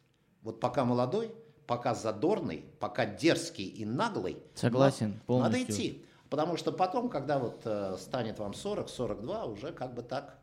[0.43, 1.33] Вот пока молодой,
[1.65, 5.61] пока задорный, пока дерзкий и наглый, Согласен, полностью.
[5.61, 6.05] надо идти.
[6.29, 10.39] Потому что потом, когда вот э, станет вам 40-42, уже как бы так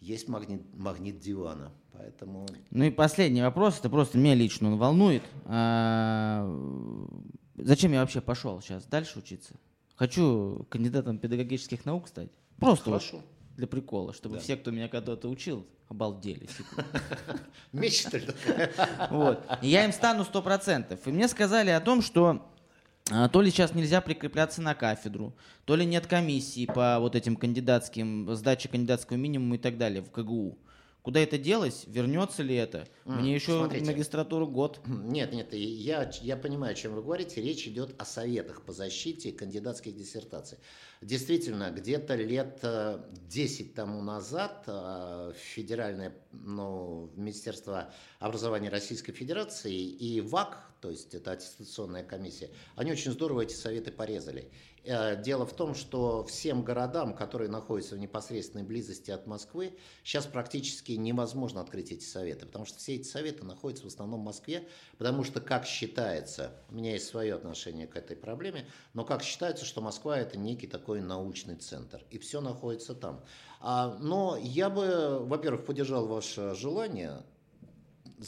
[0.00, 1.72] есть магнит, магнит дивана.
[1.92, 2.46] Поэтому...
[2.70, 5.22] Ну и последний вопрос, это просто меня лично он волнует.
[5.44, 6.44] А,
[7.56, 9.54] зачем я вообще пошел сейчас дальше учиться?
[9.96, 12.30] Хочу кандидатом педагогических наук стать.
[12.58, 13.16] Просто Хорошо.
[13.18, 13.24] Вот
[13.56, 14.40] для прикола, чтобы да.
[14.40, 16.48] все, кто меня когда-то учил, обалдели.
[17.72, 18.18] Мечта
[19.10, 19.44] Вот.
[19.62, 21.06] я им стану сто процентов.
[21.06, 22.50] И мне сказали о том, что
[23.04, 25.36] то ли сейчас нельзя прикрепляться на кафедру,
[25.66, 30.10] то ли нет комиссии по вот этим кандидатским, сдаче кандидатского минимума и так далее в
[30.10, 30.58] КГУ.
[31.04, 31.84] Куда это делось?
[31.86, 32.88] Вернется ли это?
[33.04, 33.84] Мне еще Смотрите.
[33.84, 34.80] магистратуру год.
[34.86, 37.42] Нет, нет, я, я понимаю, о чем вы говорите.
[37.42, 40.56] Речь идет о советах по защите кандидатских диссертаций.
[41.02, 42.64] Действительно, где-то лет
[43.28, 51.14] 10 э, тому назад э, Федеральное ну, Министерство образования Российской Федерации и ВАК, то есть
[51.14, 54.52] это аттестационная комиссия, они очень здорово эти советы порезали.
[54.84, 60.26] Э, дело в том, что всем городам, которые находятся в непосредственной близости от Москвы, сейчас
[60.26, 64.68] практически невозможно открыть эти советы, потому что все эти советы находятся в основном в Москве,
[64.98, 69.64] потому что, как считается, у меня есть свое отношение к этой проблеме, но как считается,
[69.64, 73.24] что Москва это некий такой научный центр, и все находится там.
[73.60, 77.22] А, но я бы, во-первых, поддержал ваше желание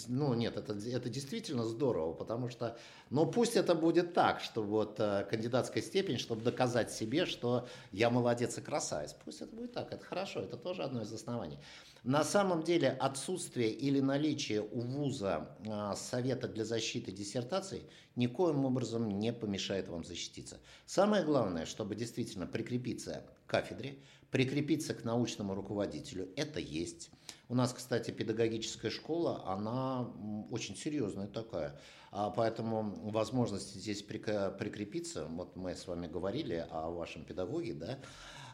[0.09, 2.77] ну нет, это, это действительно здорово, потому что,
[3.11, 8.11] но пусть это будет так, что вот э, кандидатская степень, чтобы доказать себе, что я
[8.11, 9.15] молодец и красавец.
[9.25, 11.59] Пусть это будет так, это хорошо, это тоже одно из оснований.
[12.07, 17.83] На самом деле отсутствие или наличие у вуза э, совета для защиты диссертаций
[18.15, 20.61] никоим образом не помешает вам защититься.
[20.87, 23.99] Самое главное, чтобы действительно прикрепиться к кафедре,
[24.31, 27.11] прикрепиться к научному руководителю, это есть.
[27.49, 30.09] У нас, кстати, педагогическая школа, она
[30.53, 31.77] очень серьезная такая.
[32.13, 37.99] А поэтому возможность здесь прикрепиться, вот мы с вами говорили о вашем педагоге, да,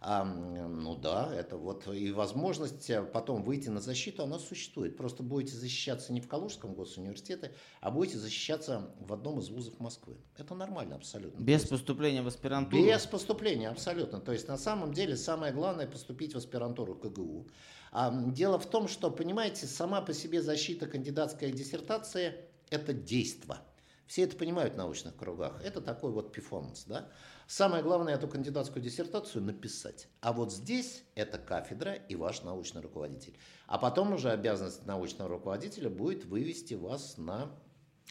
[0.05, 4.97] а, ну да, это вот и возможность потом выйти на защиту, она существует.
[4.97, 10.17] Просто будете защищаться не в Калужском госуниверситете, а будете защищаться в одном из вузов Москвы.
[10.37, 11.41] Это нормально абсолютно.
[11.41, 12.83] Без есть, поступления в аспирантуру?
[12.83, 14.21] Без поступления, абсолютно.
[14.21, 17.47] То есть на самом деле самое главное поступить в аспирантуру КГУ.
[17.93, 22.35] А, дело в том, что, понимаете, сама по себе защита кандидатской диссертации–
[22.71, 23.59] это действо.
[24.07, 25.63] Все это понимают в научных кругах.
[25.65, 27.09] Это такой вот перформанс, да?
[27.47, 30.09] Самое главное эту кандидатскую диссертацию написать.
[30.21, 33.37] А вот здесь это кафедра и ваш научный руководитель.
[33.67, 37.51] А потом уже обязанность научного руководителя будет вывести вас на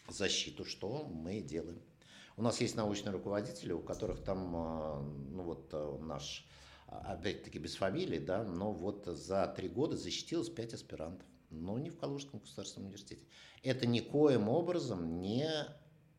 [0.08, 1.80] защиту, что мы делаем.
[2.36, 6.46] У нас есть научные руководители, у которых там, а, ну вот а, наш
[6.86, 11.98] опять-таки без фамилии, да, но вот за три года защитилось пять аспирантов, но не в
[11.98, 13.26] Калужском государственном университете.
[13.62, 15.48] Это никоим образом не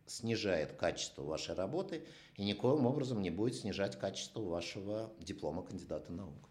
[0.05, 2.03] снижает качество вашей работы
[2.35, 6.49] и никоим образом не будет снижать качество вашего диплома кандидата наук.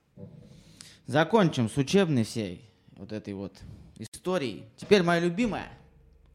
[1.07, 3.53] Закончим с учебной всей вот этой вот
[3.99, 4.65] историей.
[4.77, 5.69] Теперь моя любимая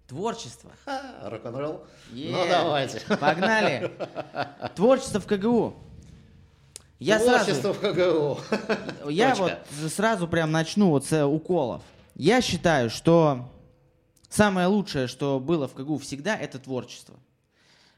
[0.07, 0.71] творчество.
[1.21, 1.85] Рок-н-ролл.
[2.11, 2.31] Yeah.
[2.31, 3.01] Ну давайте.
[3.17, 3.91] Погнали.
[4.75, 5.75] Творчество в КГУ.
[6.99, 9.09] Я Творчество сразу, в КГУ.
[9.09, 9.53] Я вот
[9.93, 11.83] сразу прям начну вот с уколов.
[12.15, 13.49] Я считаю, что
[14.29, 17.19] самое лучшее, что было в КГУ всегда, это творчество.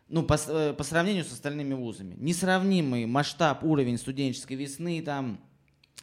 [0.08, 2.16] Ну, по, э, по сравнению с остальными вузами.
[2.18, 5.40] Несравнимый масштаб, уровень студенческой весны, там,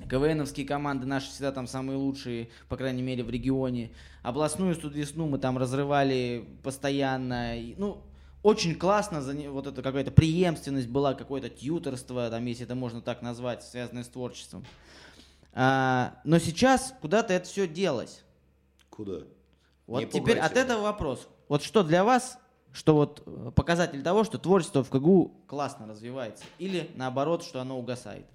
[0.09, 3.93] КВНовские команды наши всегда там самые лучшие, по крайней мере, в регионе.
[4.23, 7.55] Областную студвесну мы там разрывали постоянно.
[7.79, 8.03] Ну,
[8.43, 13.65] очень классно, вот это какая-то преемственность была, какое-то тьюторство, там, если это можно так назвать,
[13.65, 14.65] связанное с творчеством.
[15.53, 18.23] А, но сейчас куда-то это все делось.
[18.91, 19.23] Куда?
[19.87, 21.29] Вот Не теперь от этого вопрос.
[21.49, 22.39] Вот что для вас,
[22.73, 27.79] что вот э, показатель того, что творчество в КГУ классно развивается, или наоборот, что оно
[27.79, 28.27] угасает?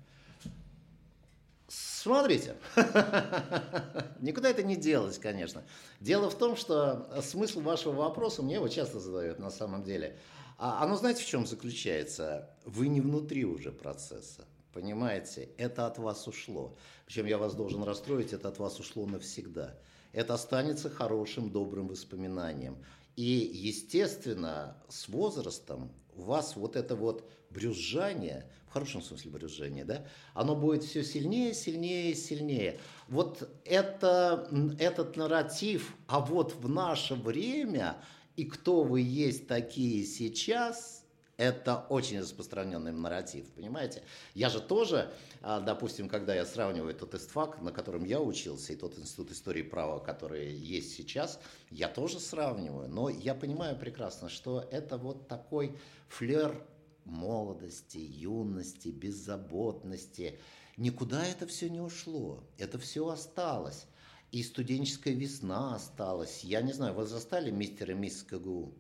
[1.68, 2.56] Смотрите,
[4.20, 5.64] никуда это не делось, конечно.
[6.00, 10.18] Дело в том, что смысл вашего вопроса мне его часто задают на самом деле.
[10.58, 12.50] А оно знаете в чем заключается?
[12.66, 14.46] Вы не внутри уже процесса.
[14.74, 16.76] Понимаете, это от вас ушло.
[17.06, 19.76] Причем я вас должен расстроить, это от вас ушло навсегда.
[20.14, 22.78] Это останется хорошим, добрым воспоминанием.
[23.16, 30.06] И, естественно, с возрастом у вас вот это вот брюзжание, в хорошем смысле брюзжание, да,
[30.34, 32.80] оно будет все сильнее, сильнее, сильнее.
[33.08, 37.98] Вот это, этот нарратив, а вот в наше время,
[38.36, 41.00] и кто вы есть такие сейчас–
[41.42, 44.04] это очень распространенный нарратив, понимаете?
[44.36, 48.76] Я же тоже, а, допустим, когда я сравниваю тот ИСТФАК, на котором я учился, и
[48.76, 51.40] тот институт истории права, который есть сейчас,
[51.72, 52.90] я тоже сравниваю.
[52.90, 55.76] Но я понимаю прекрасно, что это вот такой
[56.10, 56.64] флер
[57.06, 60.38] молодости, юности, беззаботности.
[60.78, 63.88] Никуда это все не ушло, это все осталось.
[64.32, 66.44] И студенческая весна осталась.
[66.44, 68.76] Я не знаю, вы застали мистера и мисс КГУ?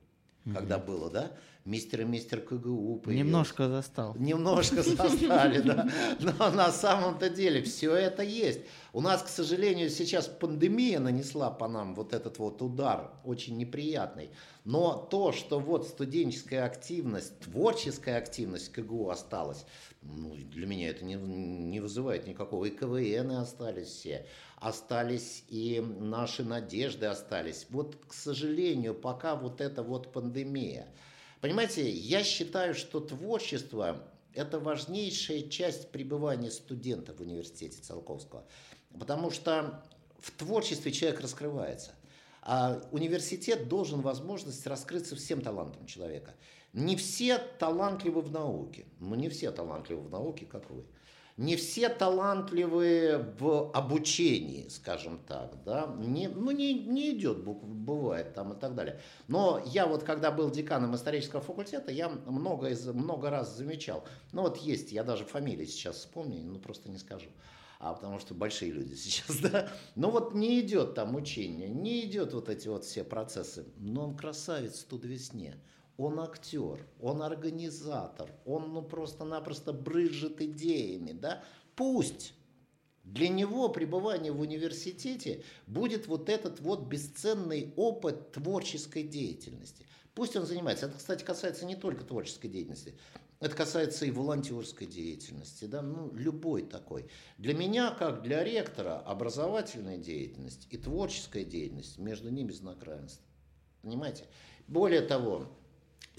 [0.46, 0.54] mm-hmm.
[0.54, 1.32] когда было, да?
[1.64, 3.26] Мистер и мистер КГУ появился.
[3.26, 4.16] Немножко застал.
[4.18, 5.88] Немножко застали, да.
[6.20, 8.62] Но на самом-то деле все это есть.
[8.94, 14.32] У нас, к сожалению, сейчас пандемия нанесла по нам вот этот вот удар, очень неприятный.
[14.66, 19.66] Но то, что вот студенческая активность, творческая активность КГУ осталась,
[20.02, 22.66] ну, для меня это не, не вызывает никакого.
[22.66, 24.26] И КВН остались все
[24.62, 27.66] остались и наши надежды остались.
[27.72, 30.88] Вот, к сожалению, пока вот эта вот пандемия.
[31.42, 38.46] Понимаете, я считаю, что творчество– это важнейшая часть пребывания студента в университете Циолковского.
[38.98, 39.84] Потому что
[40.20, 41.92] в творчестве человек раскрывается.
[42.44, 46.36] А университет должен возможность раскрыться всем талантам человека.
[46.74, 48.86] Не все талантливы в науке.
[49.00, 50.86] Ну, не все талантливы в науке, как вы
[51.38, 58.54] не все талантливые в обучении, скажем так, да, не, ну не, не идет, бывает там
[58.54, 59.00] и так далее.
[59.28, 64.44] Но я вот, когда был деканом исторического факультета, я много, из, много раз замечал, ну
[64.44, 67.28] вот есть, я даже фамилии сейчас вспомню, ну просто не скажу.
[67.80, 69.72] а потому что большие люди сейчас, да.
[69.96, 73.66] Но вот не идет там учение, не идет вот эти вот все процессы.
[73.78, 75.56] Но он красавец тут весне.
[76.02, 81.44] Он актер, он организатор, он ну просто-напросто брызжет идеями, да.
[81.76, 82.34] Пусть
[83.04, 89.86] для него пребывание в университете будет вот этот вот бесценный опыт творческой деятельности.
[90.16, 90.88] Пусть он занимается.
[90.88, 92.96] Это, кстати, касается не только творческой деятельности.
[93.40, 97.10] Это касается и волонтерской деятельности, да, ну, любой такой.
[97.38, 103.24] Для меня, как для ректора, образовательная деятельность и творческая деятельность, между ними знак равенства.
[103.84, 104.26] Понимаете?
[104.68, 105.48] Более того,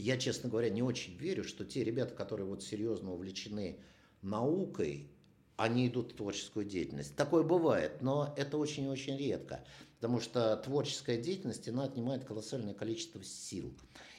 [0.02, 3.78] я, честно говоря, не очень верю, что те ребята, которые вот серьезно увлечены
[4.20, 5.10] наукой,
[5.56, 7.14] они идут в творческую деятельность.
[7.14, 9.64] Такое бывает, но это очень-очень редко,
[9.96, 13.72] потому что творческая деятельность, она отнимает колоссальное количество сил.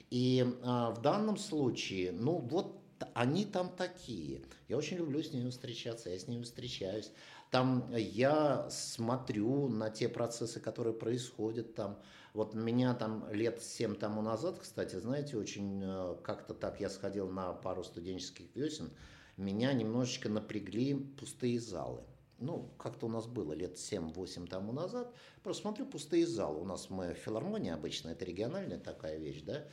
[0.09, 2.79] И а, в данном случае, ну вот
[3.13, 4.43] они там такие.
[4.69, 7.11] Я очень люблю с ними встречаться, я с ними встречаюсь.
[7.51, 11.99] Там я смотрю на те процессы, которые происходят там.
[12.33, 17.29] Вот меня там лет семь тому назад, кстати, знаете, очень э, как-то так я сходил
[17.29, 18.91] на пару студенческих весен,
[19.37, 22.01] меня немножечко напрягли пустые залы.
[22.39, 25.13] Ну, как-то у нас было лет 7-8 тому назад.
[25.43, 26.59] Просто смотрю, пустые залы.
[26.59, 29.65] У нас мы филармония обычно, это региональная такая вещь, да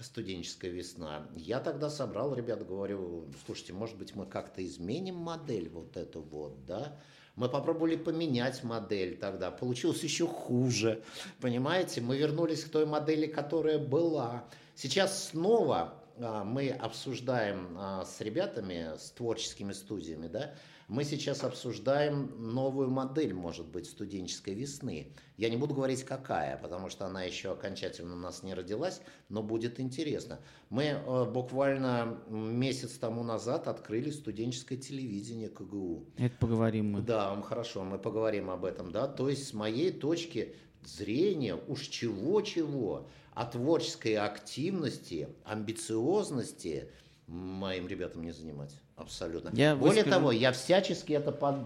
[0.00, 1.28] студенческая весна.
[1.34, 6.64] Я тогда собрал ребят, говорю, слушайте, может быть, мы как-то изменим модель вот эту вот,
[6.66, 7.00] да?
[7.38, 11.04] Мы попробовали поменять модель тогда, получилось еще хуже,
[11.40, 12.00] понимаете?
[12.00, 14.44] Мы вернулись к той модели, которая была.
[14.74, 20.52] Сейчас снова а, мы обсуждаем а, с ребятами, с творческими студиями, да,
[20.88, 25.12] мы сейчас обсуждаем новую модель, может быть, студенческой весны.
[25.36, 29.42] Я не буду говорить, какая, потому что она еще окончательно у нас не родилась, но
[29.42, 30.40] будет интересно.
[30.70, 36.06] Мы э, буквально месяц тому назад открыли студенческое телевидение КГУ.
[36.16, 37.02] Это поговорим мы.
[37.02, 39.06] Да, хорошо, мы поговорим об этом, да.
[39.06, 46.90] То есть с моей точки зрения, уж чего-чего, о творческой активности, амбициозности
[47.26, 48.74] моим ребятам не занимать.
[48.98, 49.50] Абсолютно.
[49.52, 50.10] Я Более выскажу...
[50.10, 51.56] того, я всячески это под,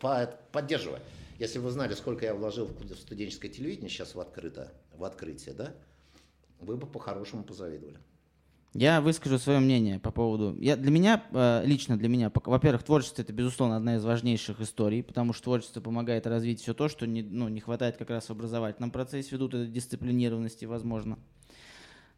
[0.00, 1.00] под, поддерживаю.
[1.38, 5.74] Если вы знали, сколько я вложил в студенческое телевидение сейчас в, открыто, в открытие, да,
[6.60, 7.98] вы бы по-хорошему позавидовали.
[8.72, 10.54] Я выскажу свое мнение по поводу...
[10.60, 15.02] Я, для меня, э, лично для меня, во-первых, творчество— это, безусловно, одна из важнейших историй,
[15.02, 18.30] потому что творчество помогает развить все то, что не, ну, не хватает как раз в
[18.32, 21.18] образовательном процессе, ведут это дисциплинированности, возможно.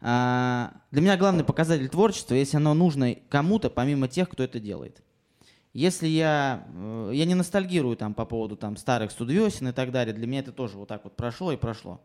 [0.01, 5.03] А, для меня главный показатель творчества, если оно нужно кому-то, помимо тех, кто это делает.
[5.73, 10.15] Если я, э, я не ностальгирую там по поводу там старых студвесен и так далее,
[10.15, 12.01] для меня это тоже вот так вот прошло и прошло.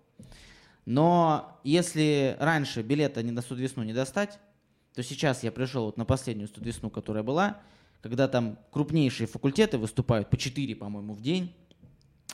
[0.86, 4.40] Но если раньше билета не на студвесну не достать,
[4.94, 7.62] то сейчас я пришел вот на последнюю студвесну, которая была,
[8.02, 11.56] когда там крупнейшие факультеты выступают по 4, по-моему, в день,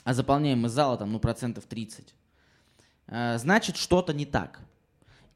[0.04, 2.14] а заполняем мы зала там, ну, процентов 30.
[3.06, 4.60] Э, значит, что-то не так.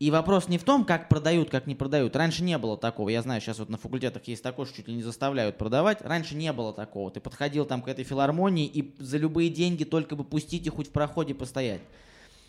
[0.00, 2.16] И вопрос не в том, как продают, как не продают.
[2.16, 3.08] Раньше не было такого.
[3.10, 6.02] Я знаю, сейчас вот на факультетах есть такое, что чуть ли не заставляют продавать.
[6.02, 7.10] Раньше не было такого.
[7.10, 10.92] Ты подходил там к этой филармонии и за любые деньги только бы пустите хоть в
[10.92, 11.80] проходе постоять.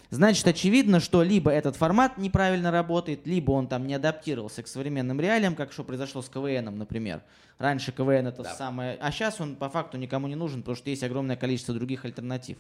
[0.09, 5.19] Значит, очевидно, что либо этот формат неправильно работает, либо он там не адаптировался к современным
[5.19, 7.21] реалиям, как что произошло с КВНом, например.
[7.57, 8.53] Раньше КВН это да.
[8.53, 8.97] самое...
[9.01, 12.57] А сейчас он по факту никому не нужен, потому что есть огромное количество других альтернатив.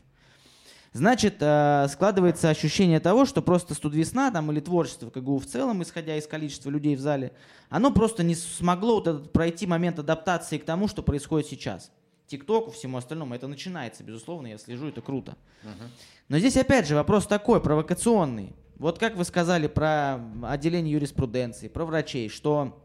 [0.95, 6.15] Значит, э, складывается ощущение того, что просто студвесна там, или творчество КГУ в целом, исходя
[6.15, 7.33] из количества людей в зале,
[7.69, 11.91] оно просто не смогло вот этот, пройти момент адаптации к тому, что происходит сейчас.
[12.27, 13.35] ТикТоку, всему остальному.
[13.35, 15.35] Это начинается, безусловно, я слежу, это круто.
[16.29, 18.55] Но здесь опять же вопрос такой, провокационный.
[18.77, 22.81] Вот как вы сказали про отделение юриспруденции, про врачей, что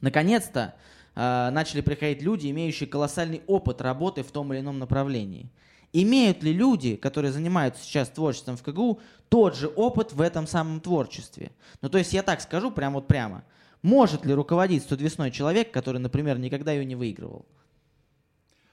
[0.00, 0.74] наконец-то
[1.14, 5.50] э, начали приходить люди, имеющие колоссальный опыт работы в том или ином направлении.
[5.98, 10.82] Имеют ли люди, которые занимаются сейчас творчеством в КГУ, тот же опыт в этом самом
[10.82, 11.52] творчестве?
[11.80, 13.44] Ну, то есть я так скажу, прям вот прямо.
[13.80, 17.46] Может ли руководить студвесной человек, который, например, никогда ее не выигрывал?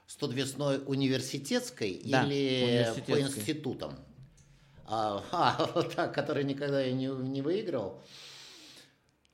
[0.06, 3.14] Студвесной университетской да, или университетской.
[3.14, 3.94] по институтам?
[4.84, 8.02] А, а, вот так, который никогда ее не, не выигрывал.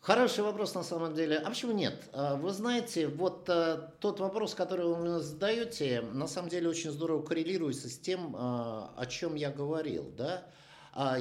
[0.00, 1.36] Хороший вопрос на самом деле.
[1.36, 2.08] А почему нет?
[2.14, 6.90] А, вы знаете, вот а, тот вопрос, который вы мне задаете, на самом деле очень
[6.90, 10.10] здорово коррелируется с тем, а, о чем я говорил.
[10.16, 10.46] Да?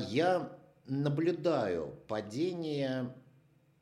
[0.07, 0.57] Я
[0.87, 3.13] наблюдаю падение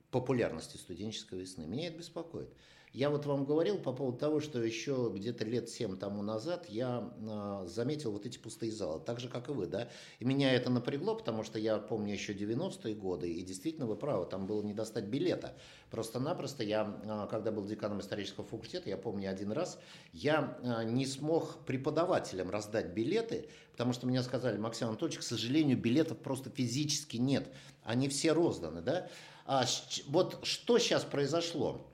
[0.09, 1.67] популярности студенческой весны.
[1.67, 2.49] Меня это беспокоит.
[2.93, 7.13] Я вот вам говорил по поводу того, что еще где-то лет 7 тому назад я
[7.19, 9.89] э, заметил вот эти пустые залы, так же, как и вы, да.
[10.19, 14.25] И меня это напрягло, потому что я помню еще 90-е годы, и действительно вы правы,
[14.25, 15.53] там было не достать билета.
[15.91, 19.79] Просто-напросто я, э, когда был деканом исторического факультета, я помню один раз,
[20.13, 25.77] я э, не смог преподавателям раздать билеты, потому что мне сказали, Максим Анатольевич, к сожалению,
[25.77, 27.47] билетов просто физически нет,
[27.83, 29.09] они все розданы, да.
[29.45, 29.65] А,
[30.07, 31.85] вот что сейчас произошло?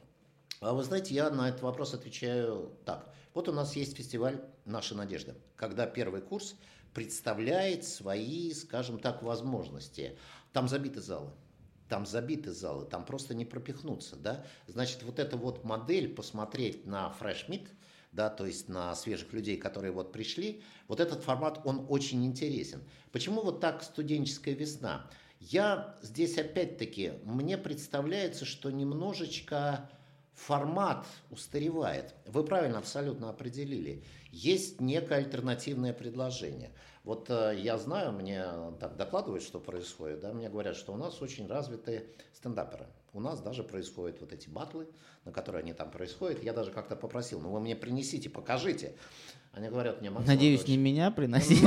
[0.63, 3.13] А вы знаете, я на этот вопрос отвечаю так.
[3.33, 6.55] Вот у нас есть фестиваль «Наша надежда», когда первый курс
[6.93, 10.17] представляет свои, скажем так, возможности.
[10.53, 11.31] Там забиты залы.
[11.89, 14.45] Там забиты залы, там просто не пропихнуться, да.
[14.67, 17.67] Значит, вот эта вот модель посмотреть на Meet,
[18.13, 22.81] да, то есть на свежих людей, которые вот пришли, вот этот формат, он очень интересен.
[23.11, 25.09] Почему вот так студенческая весна?
[25.41, 29.89] Я здесь опять-таки, мне представляется, что немножечко
[30.33, 32.13] формат устаревает.
[32.25, 34.03] Вы правильно абсолютно определили.
[34.31, 36.71] Есть некое альтернативное предложение.
[37.03, 38.45] Вот э, я знаю, мне
[38.79, 42.87] так докладывают, что происходит, да, мне говорят, что у нас очень развитые стендаперы.
[43.11, 44.87] У нас даже происходят вот эти батлы,
[45.25, 46.41] на которые они там происходят.
[46.43, 48.95] Я даже как-то попросил, ну вы мне принесите, покажите.
[49.55, 51.61] Они говорят мне, Максим Надеюсь, не меня приносили.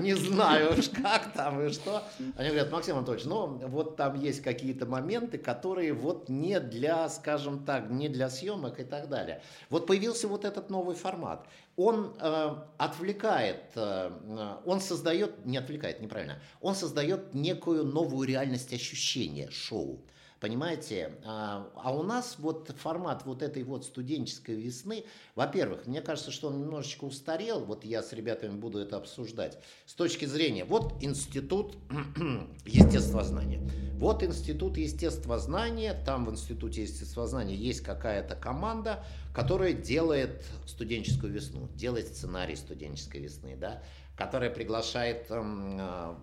[0.00, 2.04] Не знаю уж как там и что.
[2.36, 7.64] Они говорят, Максим Анатольевич, ну вот там есть какие-то моменты, которые вот не для, скажем
[7.64, 9.42] так, не для съемок и так далее.
[9.70, 11.48] Вот появился вот этот новый формат.
[11.74, 19.50] Он э, отвлекает, э, он создает, не отвлекает, неправильно, он создает некую новую реальность ощущения
[19.50, 20.00] шоу.
[20.42, 21.12] Понимаете?
[21.24, 25.04] А, а у нас вот формат вот этой вот студенческой весны,
[25.36, 29.94] во-первых, мне кажется, что он немножечко устарел, вот я с ребятами буду это обсуждать, с
[29.94, 31.76] точки зрения, вот институт
[32.66, 33.60] естествознания.
[34.00, 42.08] Вот институт естествознания, там в институте естествознания есть какая-то команда, которая делает студенческую весну, делает
[42.08, 43.80] сценарий студенческой весны, да,
[44.16, 46.14] которая приглашает э,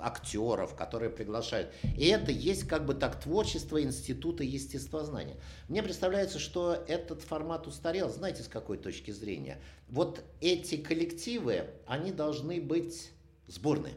[0.00, 1.72] актеров, которые приглашают.
[1.96, 5.36] И это есть как бы так творчество Института естествознания.
[5.68, 8.08] Мне представляется, что этот формат устарел.
[8.08, 9.60] Знаете, с какой точки зрения?
[9.88, 13.10] Вот эти коллективы, они должны быть
[13.46, 13.94] сборные.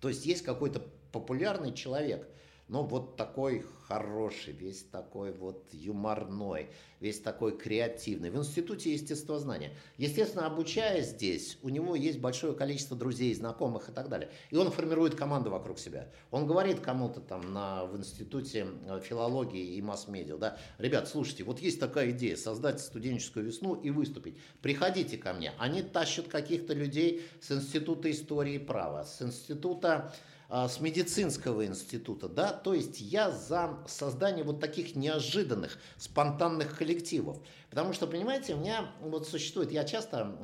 [0.00, 0.82] То есть есть какой-то
[1.12, 2.28] популярный человек,
[2.68, 6.70] но вот такой хороший, весь такой вот юморной,
[7.00, 8.30] весь такой креативный.
[8.30, 9.72] В Институте естествознания.
[9.98, 14.30] Естественно, обучаясь здесь, у него есть большое количество друзей, знакомых и так далее.
[14.50, 16.08] И он формирует команду вокруг себя.
[16.30, 21.60] Он говорит кому-то там на, в Институте э, филологии и масс-медиа, да, ребят, слушайте, вот
[21.60, 24.36] есть такая идея, создать студенческую весну и выступить.
[24.62, 25.52] Приходите ко мне.
[25.58, 30.12] Они тащат каких-то людей с Института истории права, с Института
[30.50, 37.38] с медицинского института, да, то есть я за создание вот таких неожиданных, спонтанных коллективов.
[37.70, 40.36] Потому что, понимаете, у меня вот существует, я часто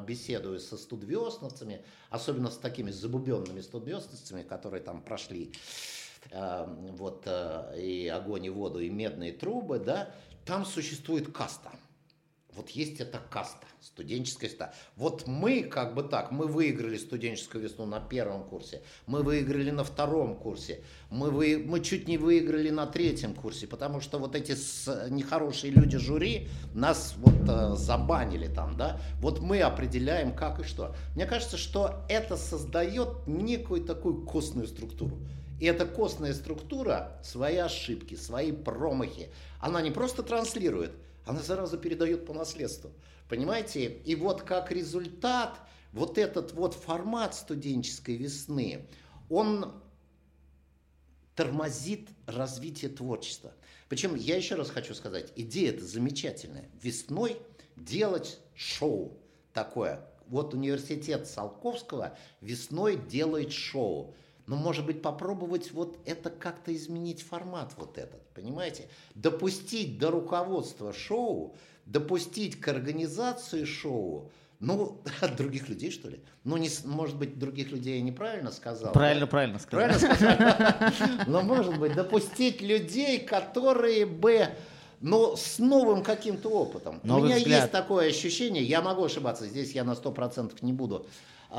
[0.00, 5.52] э, беседую со студвесновцами, особенно с такими забубенными студвесновцами, которые там прошли
[6.30, 11.72] э, вот э, и огонь, и воду, и медные трубы, да, там существует каста–
[12.56, 14.74] вот есть эта каста, студенческая каста.
[14.96, 19.84] Вот мы как бы так, мы выиграли студенческую весну на первом курсе, мы выиграли на
[19.84, 20.80] втором курсе,
[21.10, 25.72] мы, вы, мы чуть не выиграли на третьем курсе, потому что вот эти с, нехорошие
[25.72, 29.00] люди жюри нас вот э, забанили там, да.
[29.20, 30.94] Вот мы определяем как и что.
[31.14, 35.18] Мне кажется, что это создает некую такую костную структуру.
[35.60, 40.92] И эта костная структура свои ошибки, свои промахи, она не просто транслирует,
[41.26, 42.92] она зараза передает по наследству.
[43.28, 43.98] Понимаете?
[44.04, 45.60] И вот как результат,
[45.92, 48.86] вот этот вот формат студенческой весны,
[49.28, 49.74] он
[51.34, 53.52] тормозит развитие творчества.
[53.88, 56.70] Причем я еще раз хочу сказать, идея это замечательная.
[56.80, 57.36] Весной
[57.76, 59.18] делать шоу
[59.52, 60.08] такое.
[60.28, 64.14] Вот университет Салковского весной делает шоу
[64.46, 68.88] но, может быть, попробовать вот это как-то изменить формат вот этот, понимаете?
[69.14, 74.30] Допустить до руководства шоу, допустить к организации шоу,
[74.60, 76.20] ну, от других людей, что ли?
[76.44, 78.92] Ну, не, может быть, других людей я неправильно сказал.
[78.92, 79.30] Правильно, да?
[79.30, 79.88] правильно сказал.
[79.88, 81.24] Правильно сказал.
[81.26, 84.48] Но, может быть, допустить людей, которые бы
[85.02, 87.00] но с новым каким-то опытом.
[87.02, 87.60] Новый У меня взгляд.
[87.60, 91.06] есть такое ощущение, я могу ошибаться, здесь я на 100% не буду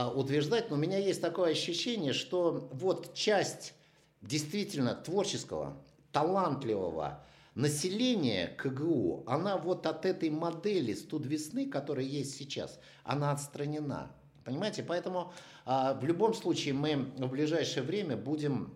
[0.06, 3.74] утверждать, но у меня есть такое ощущение, что вот часть
[4.22, 5.78] действительно творческого,
[6.12, 7.24] талантливого
[7.56, 14.12] населения КГУ, она вот от этой модели студ весны, которая есть сейчас, она отстранена.
[14.46, 14.84] Понимаете?
[14.84, 15.34] Поэтому
[15.66, 18.74] а, в любом случае мы в ближайшее время будем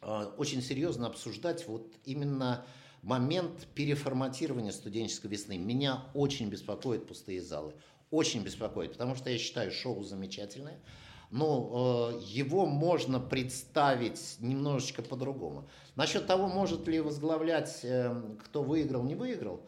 [0.00, 2.64] а, очень серьезно обсуждать вот именно
[3.02, 5.56] момент переформатирования студенческой весны.
[5.56, 7.72] Меня очень беспокоят пустые залы.
[8.10, 10.78] Очень беспокоит, потому что я считаю шоу замечательное.
[11.30, 15.68] Но э, его можно представить немножечко по-другому.
[15.94, 19.60] Насчет того, может ли возглавлять, э, кто выиграл, не выиграл,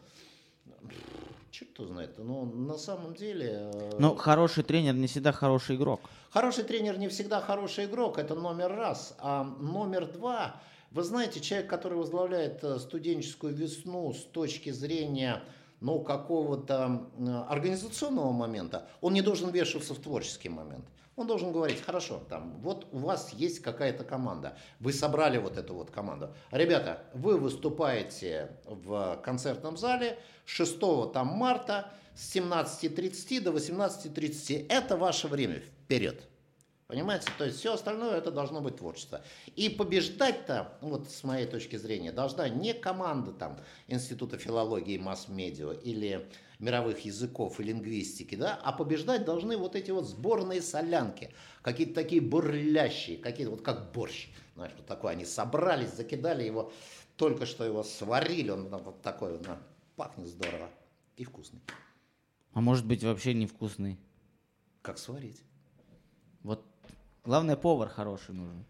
[1.51, 2.17] черт кто знает.
[2.17, 3.69] Но на самом деле...
[3.73, 6.01] Э, Но хороший тренер не всегда хороший игрок.
[6.31, 9.15] Хороший тренер не всегда хороший игрок, это номер раз.
[9.19, 10.61] А номер два,
[10.91, 15.43] вы знаете, человек, который возглавляет э, студенческую весну с точки зрения
[15.81, 17.07] ну, какого-то
[17.49, 20.85] организационного момента, он не должен вешаться в творческий момент.
[21.17, 25.73] Он должен говорить, хорошо, там, вот у вас есть какая-то команда, вы собрали вот эту
[25.73, 26.33] вот команду.
[26.51, 30.79] Ребята, вы выступаете в концертном зале 6
[31.13, 34.67] там, марта с 17.30 до 18.30.
[34.69, 36.30] Это ваше время, вперед.
[36.91, 37.31] Понимаете?
[37.37, 39.21] То есть все остальное это должно быть творчество.
[39.55, 46.29] И побеждать-то, вот с моей точки зрения, должна не команда там Института филологии масс-медиа или
[46.59, 52.21] мировых языков и лингвистики, да, а побеждать должны вот эти вот сборные солянки, какие-то такие
[52.21, 56.73] бурлящие, какие-то вот как борщ, знаешь, вот такой, они собрались, закидали его,
[57.15, 59.55] только что его сварили, он вот такой, ну,
[59.95, 60.69] пахнет здорово
[61.15, 61.61] и вкусный.
[62.51, 63.97] А может быть вообще невкусный?
[64.81, 65.41] Как сварить?
[67.23, 68.65] Главное, повар хороший нужен.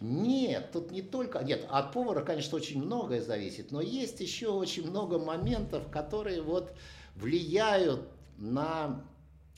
[0.00, 1.42] Нет, тут не только...
[1.42, 6.72] Нет, от повара, конечно, очень многое зависит, но есть еще очень много моментов, которые вот
[7.16, 9.04] влияют на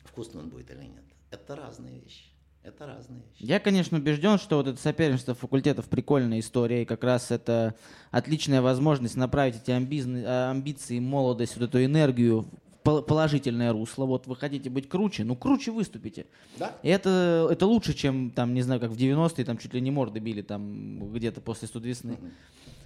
[0.05, 1.05] вкусный он будет или нет.
[1.31, 2.25] Это разные вещи.
[2.63, 3.43] Это разные вещи.
[3.43, 7.75] Я, конечно, убежден, что вот это соперничество факультетов прикольная история, и как раз это
[8.11, 12.47] отличная возможность направить эти амбиции, амбиции молодость, вот эту энергию
[12.83, 14.07] положительное русло.
[14.07, 16.27] Вот вы хотите быть круче, ну круче выступите.
[16.59, 16.73] Да.
[16.83, 19.91] И это, это лучше, чем, там, не знаю, как в 90-е, там чуть ли не
[19.91, 22.13] морды били там где-то после студвесны.
[22.13, 22.31] Mm-hmm.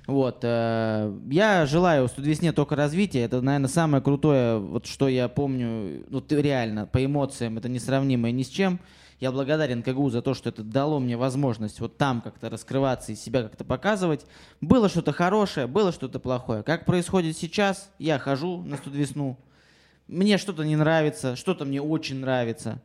[0.06, 0.40] Вот.
[0.42, 3.20] Э, я желаю студвесне только развития.
[3.20, 8.42] Это, наверное, самое крутое, вот что я помню, вот реально, по эмоциям, это несравнимое ни
[8.42, 8.80] с чем.
[9.20, 13.14] Я благодарен КГУ за то, что это дало мне возможность вот там как-то раскрываться и
[13.14, 14.26] себя как-то показывать.
[14.60, 16.62] Было что-то хорошее, было что-то плохое.
[16.62, 19.38] Как происходит сейчас, я хожу на студвесну,
[20.06, 22.80] мне что-то не нравится, что-то мне очень нравится.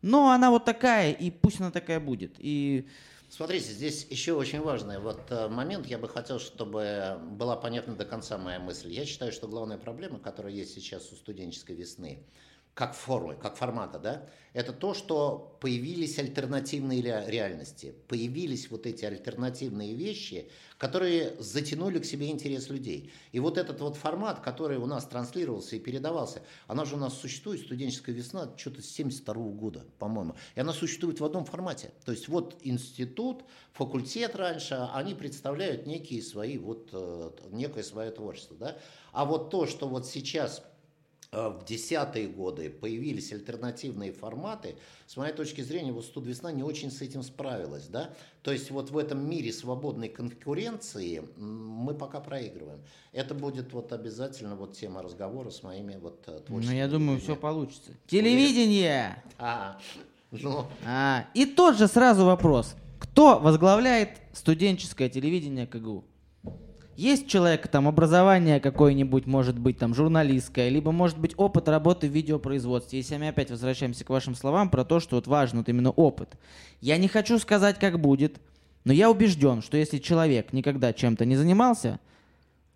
[0.00, 2.34] Но она вот такая, и пусть она такая будет.
[2.38, 2.86] И
[3.28, 5.86] Смотрите, здесь еще очень важный вот э, момент.
[5.86, 8.90] Я бы хотел, чтобы была понятна до конца моя мысль.
[8.90, 12.18] Я считаю, что главная проблема, которая есть сейчас у студенческой весны,
[12.74, 19.94] как формы, как формата, да, это то, что появились альтернативные реальности, появились вот эти альтернативные
[19.94, 23.12] вещи, которые затянули к себе интерес людей.
[23.32, 27.18] И вот этот вот формат, который у нас транслировался и передавался, она же у нас
[27.18, 31.92] существует, студенческая весна, что-то с 72 года, по-моему, и она существует в одном формате.
[32.04, 38.56] То есть вот институт, факультет раньше, они представляют некие свои, вот, э, некое свое творчество,
[38.58, 38.78] да,
[39.12, 40.62] а вот то, что вот сейчас
[41.32, 44.76] в десятые годы появились альтернативные форматы,
[45.06, 47.86] с моей точки зрения, вот «Студ весна» не очень с этим справилась.
[47.86, 48.10] Да?
[48.42, 52.80] То есть вот в этом мире свободной конкуренции мы пока проигрываем.
[53.12, 56.74] Это будет вот обязательно вот тема разговора с моими вот э, творческими...
[56.74, 57.92] Ну, я думаю, все получится.
[58.06, 59.22] Телевидение!
[59.38, 59.78] А,
[60.30, 60.66] ну...
[60.86, 62.74] А, и тот же сразу вопрос.
[62.98, 66.04] Кто возглавляет студенческое телевидение КГУ?
[67.02, 72.12] Есть человек, там, образование какое-нибудь, может быть, там, журналистское, либо, может быть, опыт работы в
[72.12, 73.00] видеопроизводстве.
[73.00, 76.36] Если мы опять возвращаемся к вашим словам про то, что вот важен вот именно опыт.
[76.80, 78.40] Я не хочу сказать, как будет,
[78.84, 81.98] но я убежден, что если человек никогда чем-то не занимался,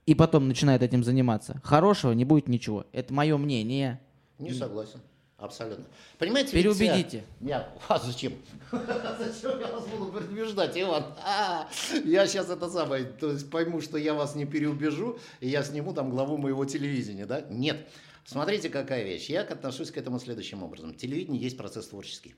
[0.07, 2.85] и потом начинает этим заниматься, хорошего не будет ничего.
[2.91, 4.01] Это мое мнение.
[4.41, 4.99] Не согласен.
[5.39, 5.85] Абсолютно.
[6.19, 7.25] Понимаете, Переубедите.
[7.41, 8.33] Ведь, я, а зачем?
[8.73, 11.05] Зачем я вас буду предубеждать, Иван?
[11.23, 11.69] А,
[12.05, 15.93] я сейчас это самое, то есть пойму, что я вас не переубежу, и я сниму
[15.93, 17.43] там главу моего телевидения, да?
[17.51, 17.87] Нет.
[18.25, 19.29] Смотрите, какая вещь.
[19.29, 20.95] Я отношусь к этому следующим образом.
[20.95, 22.35] Телевидение есть процесс творческий.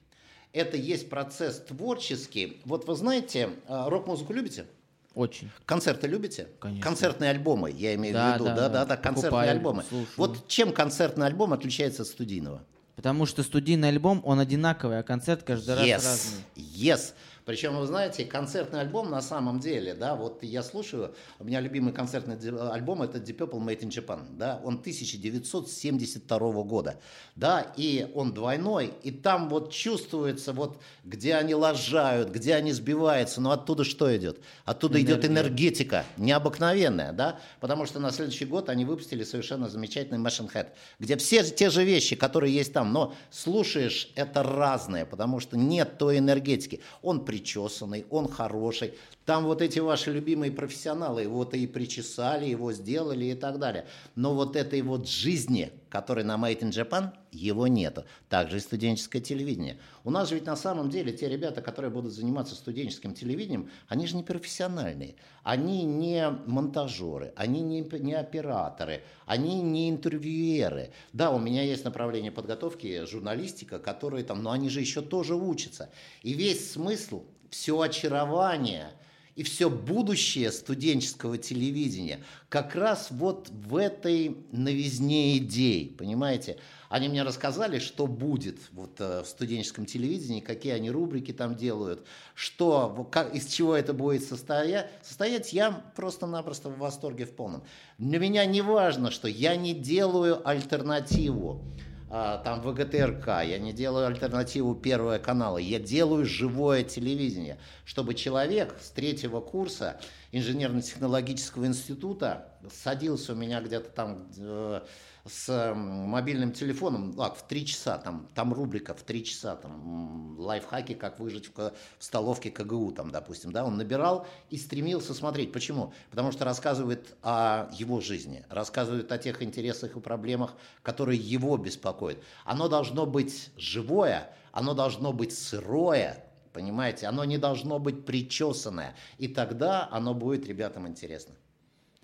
[0.52, 2.60] Это есть процесс творческий.
[2.64, 4.66] Вот вы знаете, а, рок-музыку любите?
[5.14, 5.50] Очень.
[5.66, 6.48] Концерты любите?
[6.58, 6.82] Конечно.
[6.82, 8.44] Концертные альбомы, я имею да, в виду.
[8.46, 9.84] Да, да, да, да, концертные Покупаем, альбомы.
[9.88, 10.08] Слушаю.
[10.16, 12.64] Вот чем концертный альбом отличается от студийного?
[12.98, 16.44] Потому что студийный альбом, он одинаковый, а концерт каждый yes, раз разный.
[16.56, 17.14] Yes.
[17.48, 21.94] Причем, вы знаете, концертный альбом на самом деле, да, вот я слушаю, у меня любимый
[21.94, 22.36] концертный
[22.70, 27.00] альбом это Deep Purple Made in Japan, да, он 1972 года,
[27.36, 33.40] да, и он двойной, и там вот чувствуется вот, где они лажают, где они сбиваются,
[33.40, 34.40] но оттуда что идет?
[34.66, 35.14] Оттуда Энергия.
[35.14, 40.66] идет энергетика, необыкновенная, да, потому что на следующий год они выпустили совершенно замечательный Machine Head,
[40.98, 45.96] где все те же вещи, которые есть там, но слушаешь, это разное, потому что нет
[45.96, 46.82] той энергетики.
[47.00, 48.94] Он при причесанный, он хороший.
[49.28, 53.84] Там вот эти ваши любимые профессионалы его-то и причесали, его сделали и так далее.
[54.14, 58.06] Но вот этой вот жизни, которой на Made in Japan, его нету.
[58.30, 59.76] Также и студенческое телевидение.
[60.02, 64.06] У нас же ведь на самом деле те ребята, которые будут заниматься студенческим телевидением, они
[64.06, 65.16] же не профессиональные.
[65.42, 70.90] Они не монтажеры, они не, не операторы, они не интервьюеры.
[71.12, 75.90] Да, у меня есть направление подготовки, журналистика, которые там, но они же еще тоже учатся.
[76.22, 78.92] И весь смысл, все очарование–
[79.38, 82.18] и все будущее студенческого телевидения
[82.48, 86.58] как раз вот в этой новизне идей, понимаете?
[86.88, 92.04] Они мне рассказали, что будет вот э, в студенческом телевидении, какие они рубрики там делают,
[92.34, 94.90] что, как, из чего это будет состоять.
[95.02, 95.52] состоять.
[95.52, 97.62] Я просто-напросто в восторге в полном.
[97.98, 101.62] Для меня не важно, что я не делаю альтернативу
[102.08, 108.90] там ВГТРК, я не делаю альтернативу Первого канала, я делаю живое телевидение, чтобы человек с
[108.90, 110.00] третьего курса
[110.32, 114.80] инженерно-технологического института садился у меня где-то там э,
[115.28, 120.94] с мобильным телефоном, ну, в три часа, там, там рубрика в три часа, там, лайфхаки,
[120.94, 125.52] как выжить в, в столовке КГУ, там, допустим, да, он набирал и стремился смотреть.
[125.52, 125.92] Почему?
[126.10, 132.18] Потому что рассказывает о его жизни, рассказывает о тех интересах и проблемах, которые его беспокоят.
[132.44, 139.28] Оно должно быть живое, оно должно быть сырое, понимаете, оно не должно быть причесанное, и
[139.28, 141.34] тогда оно будет ребятам интересно.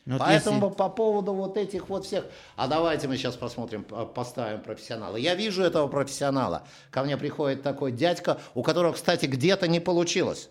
[0.06, 0.76] Вот Поэтому если...
[0.76, 2.26] по поводу вот этих вот всех,
[2.56, 5.16] а давайте мы сейчас посмотрим, поставим профессионала.
[5.16, 6.64] Я вижу этого профессионала.
[6.90, 10.50] Ко мне приходит такой дядька, у которого, кстати, где-то не получилось.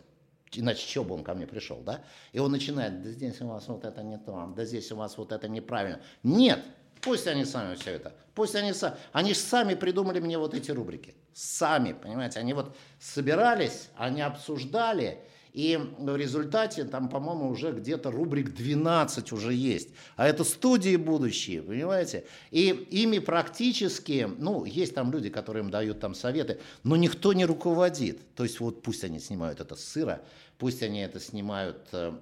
[0.54, 2.02] Иначе что бы он ко мне пришел, да?
[2.32, 5.18] И он начинает, да здесь у вас вот это не то, да здесь у вас
[5.18, 6.00] вот это неправильно.
[6.24, 6.64] Нет,
[7.02, 10.72] пусть они сами все это, пусть они сами, они же сами придумали мне вот эти
[10.72, 11.16] рубрики.
[11.34, 15.20] Сами, понимаете, они вот собирались, они обсуждали,
[15.54, 19.90] и в результате там, по-моему, уже где-то рубрик 12 уже есть.
[20.16, 22.26] А это студии будущие, понимаете?
[22.50, 27.46] И ими практически, ну, есть там люди, которые им дают там советы, но никто не
[27.46, 28.20] руководит.
[28.36, 30.24] То есть вот пусть они снимают это с сыра,
[30.58, 31.88] пусть они это снимают.
[31.92, 32.14] Э,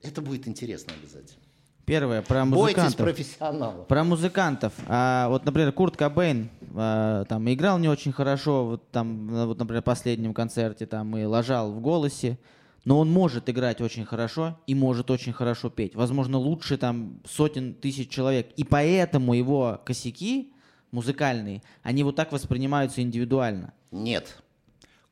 [0.00, 1.41] это будет интересно обязательно.
[1.84, 2.82] Первое, про музыкантов.
[2.82, 3.86] Бойтесь профессионалов.
[3.88, 4.72] Про музыкантов.
[4.86, 9.82] А, вот, например, Курт Кобейн а, там играл не очень хорошо, вот там, вот, например,
[9.82, 12.38] в последнем концерте там и ложал в голосе,
[12.84, 15.94] но он может играть очень хорошо и может очень хорошо петь.
[15.94, 18.52] Возможно, лучше там сотен тысяч человек.
[18.56, 20.52] И поэтому его косяки
[20.92, 23.72] музыкальные, они вот так воспринимаются индивидуально.
[23.90, 24.36] Нет.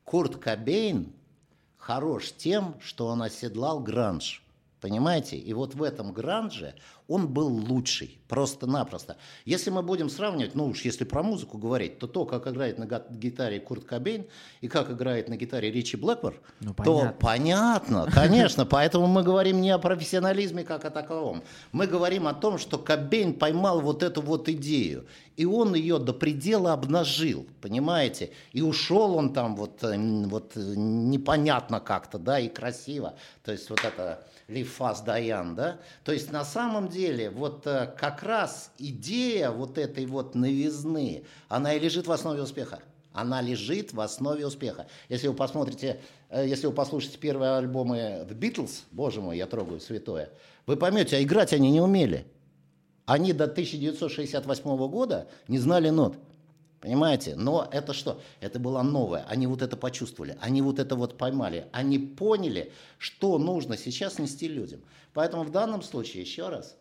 [0.05, 1.11] Курт Кобейн
[1.77, 4.43] хорош тем, что он оседлал гранж.
[4.81, 5.37] Понимаете?
[5.37, 6.73] И вот в этом гранже
[7.07, 9.17] он был лучший, просто-напросто.
[9.45, 12.85] Если мы будем сравнивать, ну уж если про музыку говорить, то то, как играет на
[12.85, 14.25] гитаре Курт Кобейн
[14.61, 18.65] и как играет на гитаре Ричи Блэквор, ну, то понятно, конечно.
[18.65, 21.43] Поэтому мы говорим не о профессионализме как о таковом.
[21.71, 25.05] Мы говорим о том, что Кобейн поймал вот эту вот идею.
[25.37, 28.31] И он ее до предела обнажил, понимаете?
[28.51, 33.15] И ушел он там вот, э, вот непонятно как-то, да, и красиво.
[33.43, 35.79] То есть вот это Лифас Даян, да?
[36.03, 41.73] То есть на самом деле вот э, как раз идея вот этой вот новизны, она
[41.73, 42.79] и лежит в основе успеха.
[43.13, 44.87] Она лежит в основе успеха.
[45.09, 49.79] Если вы посмотрите, э, если вы послушаете первые альбомы The Beatles, боже мой, я трогаю
[49.79, 50.29] святое,
[50.67, 52.27] вы поймете, а играть они не умели.
[53.05, 56.17] Они до 1968 года не знали нот.
[56.81, 57.35] Понимаете?
[57.35, 58.19] Но это что?
[58.39, 59.23] Это было новое.
[59.29, 60.35] Они вот это почувствовали.
[60.41, 61.67] Они вот это вот поймали.
[61.71, 64.81] Они поняли, что нужно сейчас нести людям.
[65.13, 66.75] Поэтому в данном случае, еще раз,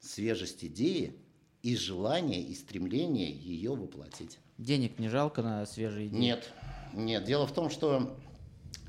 [0.00, 1.14] свежесть идеи
[1.62, 4.38] и желание, и стремление ее воплотить.
[4.56, 6.18] Денег не жалко на свежие идеи?
[6.18, 6.50] Нет.
[6.94, 7.24] Нет.
[7.24, 8.16] Дело в том, что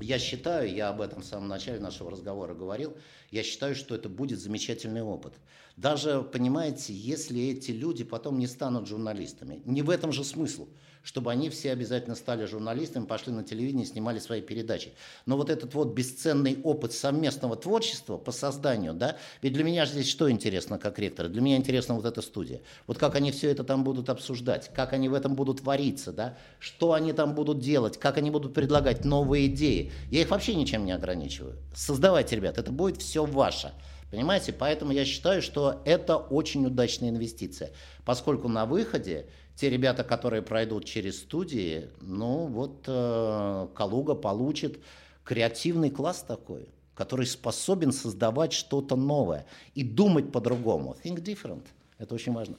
[0.02, 2.96] я считаю, я об этом в самом начале нашего разговора говорил,
[3.30, 5.34] я считаю, что это будет замечательный опыт.
[5.76, 10.68] Даже, понимаете, если эти люди потом не станут журналистами, не в этом же смысл–
[11.02, 14.92] чтобы они все обязательно стали журналистами, пошли на телевидение, снимали свои передачи.
[15.26, 20.08] Но вот этот вот бесценный опыт совместного творчества по созданию, да, ведь для меня здесь
[20.08, 21.28] что интересно как ректора?
[21.28, 22.60] Для меня интересна вот эта студия.
[22.86, 26.36] Вот как они все это там будут обсуждать, как они в этом будут вариться, да,
[26.58, 29.92] что они там будут делать, как они будут предлагать новые идеи.
[30.10, 31.56] Я их вообще ничем не ограничиваю.
[31.74, 33.72] Создавайте, ребят, это будет все ваше.
[34.12, 34.52] Понимаете?
[34.52, 37.72] Поэтому я считаю, что это очень удачная инвестиция,
[38.04, 39.26] поскольку на выходе
[39.62, 44.80] те ребята, которые пройдут через студии, ну вот э, Калуга получит
[45.22, 49.46] креативный класс такой, который способен создавать что-то новое
[49.76, 50.96] и думать по-другому.
[51.04, 51.62] Think different.
[51.98, 52.56] Это очень важно.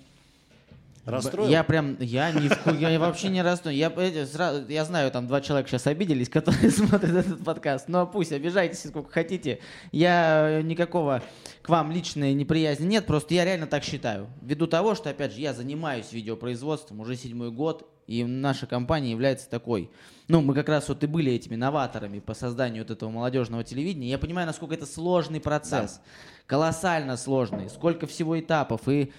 [1.06, 1.50] Расстроил?
[1.50, 2.50] Я прям, я, не,
[2.80, 3.78] я вообще не расстроен.
[3.78, 8.32] Я, сразу, я знаю, там два человека сейчас обиделись, которые смотрят этот подкаст, но пусть
[8.32, 9.60] обижайтесь сколько хотите.
[9.92, 11.22] Я никакого
[11.62, 14.28] к вам личной неприязни нет, просто я реально так считаю.
[14.42, 19.50] Ввиду того, что, опять же, я занимаюсь видеопроизводством уже седьмой год, и наша компания является
[19.50, 19.90] такой.
[20.28, 24.10] Ну, мы как раз вот и были этими новаторами по созданию вот этого молодежного телевидения.
[24.10, 25.96] Я понимаю, насколько это сложный процесс.
[25.96, 26.02] Да.
[26.48, 27.70] Колоссально сложный.
[27.70, 28.88] Сколько всего этапов.
[28.88, 29.12] И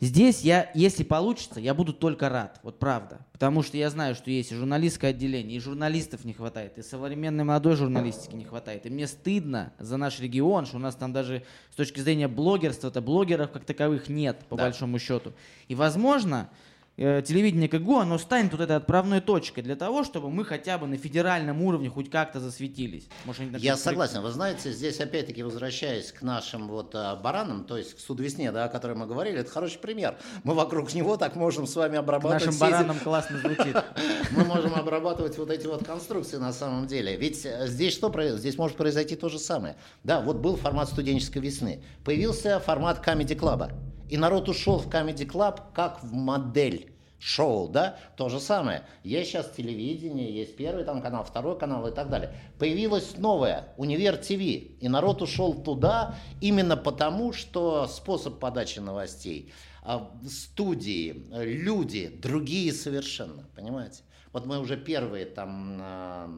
[0.00, 3.20] Здесь я, если получится, я буду только рад, вот правда.
[3.32, 7.44] Потому что я знаю, что есть и журналистское отделение, и журналистов не хватает, и современной
[7.44, 8.86] молодой журналистики не хватает.
[8.86, 13.00] И мне стыдно за наш регион, что у нас там даже с точки зрения блогерства-то
[13.00, 14.64] блогеров как таковых нет, по да.
[14.64, 15.32] большому счету.
[15.68, 16.50] И возможно,
[16.96, 20.96] телевидение КГУ, оно станет вот этой отправной точкой для того, чтобы мы хотя бы на
[20.96, 23.08] федеральном уровне хоть как-то засветились.
[23.24, 24.22] Может, Я согласен.
[24.22, 28.64] Вы знаете, здесь опять-таки возвращаясь к нашим вот а, баранам, то есть к Судвесне, да,
[28.64, 30.16] о которой мы говорили, это хороший пример.
[30.44, 32.42] Мы вокруг него так можем с вами обрабатывать.
[32.42, 33.04] К нашим баранам эти...
[33.04, 33.76] классно звучит.
[34.30, 37.16] Мы можем обрабатывать вот эти вот конструкции на самом деле.
[37.16, 38.40] Ведь э, здесь что произойдет?
[38.40, 39.76] Здесь может произойти то же самое.
[40.02, 41.82] Да, вот был формат студенческой весны.
[42.04, 43.72] Появился формат Comedy Club.
[44.08, 46.94] И народ ушел в Comedy Club как в модель
[47.24, 48.82] шоу, да, то же самое.
[49.02, 52.34] Есть сейчас телевидение, есть первый там канал, второй канал и так далее.
[52.58, 60.10] Появилось новое, Универ ТВ, и народ ушел туда именно потому, что способ подачи новостей, а,
[60.28, 64.02] студии, люди другие совершенно, понимаете?
[64.32, 66.30] Вот мы уже первые там а,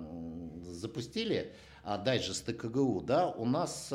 [0.69, 1.53] запустили
[1.83, 3.93] а, дайджесты КГУ, да, у нас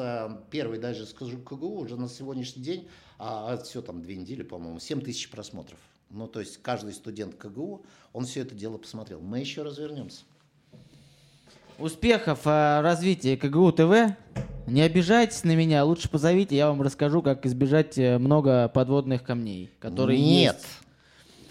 [0.50, 2.90] первый дайджест КГУ уже на сегодняшний день,
[3.24, 5.78] а, все там две недели, по-моему, 7 тысяч просмотров.
[6.10, 9.22] Ну, то есть каждый студент КГУ, он все это дело посмотрел.
[9.22, 10.24] Мы еще развернемся.
[11.78, 14.16] Успехов в развитии КГУ ТВ.
[14.66, 19.70] Не обижайтесь на меня, лучше позовите, я вам расскажу, как избежать э, много подводных камней,
[19.80, 20.56] которые Нет.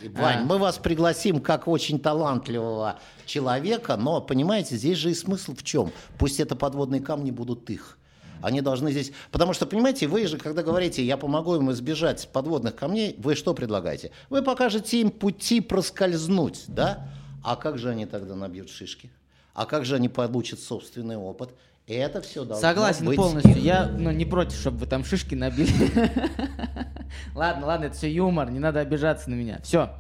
[0.01, 0.13] есть.
[0.17, 0.45] Вань, а.
[0.45, 5.93] мы вас пригласим как очень талантливого человека, но, понимаете, здесь же и смысл в чем?
[6.19, 7.99] Пусть это подводные камни будут их.
[8.43, 9.13] Они должны здесь...
[9.31, 13.55] Потому что, понимаете, вы же, когда говорите, я помогу им избежать подводных камней, вы что
[13.55, 14.11] предлагаете?
[14.29, 17.09] Вы покажете им пути проскользнуть, да?
[17.43, 19.11] А как же они тогда набьют шишки?
[19.55, 21.51] А как же они получат собственный опыт?
[21.87, 23.61] Это все должно Согласен быть полностью.
[23.61, 25.73] Я ну, не против, чтобы вы там шишки набили.
[27.35, 29.61] ладно, ладно, это все юмор, не надо обижаться на меня.
[29.65, 29.91] Все.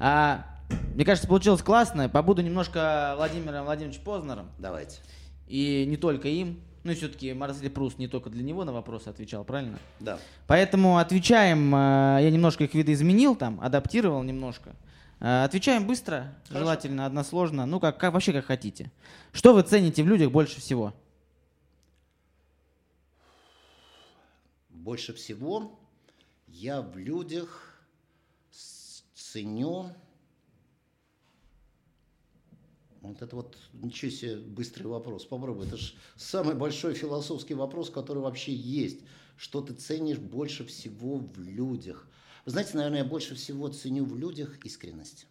[0.00, 0.44] А,
[0.94, 2.08] мне кажется, получилось классно.
[2.08, 4.50] Побуду немножко Владимиром Владимировичем Познером.
[4.58, 4.96] Давайте.
[5.46, 6.60] И не только им.
[6.86, 9.76] Ну и все-таки Марсель Прус не только для него на вопросы отвечал, правильно?
[9.98, 10.20] Да.
[10.46, 14.76] Поэтому отвечаем, э, я немножко их видоизменил там, адаптировал немножко.
[15.18, 16.60] Э, отвечаем быстро, Хорошо.
[16.60, 18.92] желательно односложно, ну как, как вообще как хотите.
[19.32, 20.94] Что вы цените в людях больше всего?
[24.68, 25.76] Больше всего
[26.46, 27.80] я в людях
[29.12, 29.90] ценю
[33.08, 35.24] вот это вот, ничего себе, быстрый вопрос.
[35.24, 35.66] Попробуй.
[35.66, 39.00] Это же самый большой философский вопрос, который вообще есть.
[39.36, 42.08] Что ты ценишь больше всего в людях?
[42.44, 45.26] Вы знаете, наверное, я больше всего ценю в людях искренность.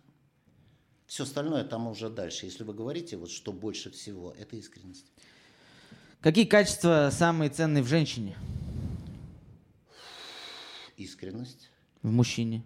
[1.07, 2.45] Все остальное там уже дальше.
[2.45, 5.05] Если вы говорите, вот что больше всего, это искренность.
[6.21, 8.35] Какие качества самые ценные в женщине?
[10.97, 11.69] Искренность.
[12.01, 12.63] В мужчине?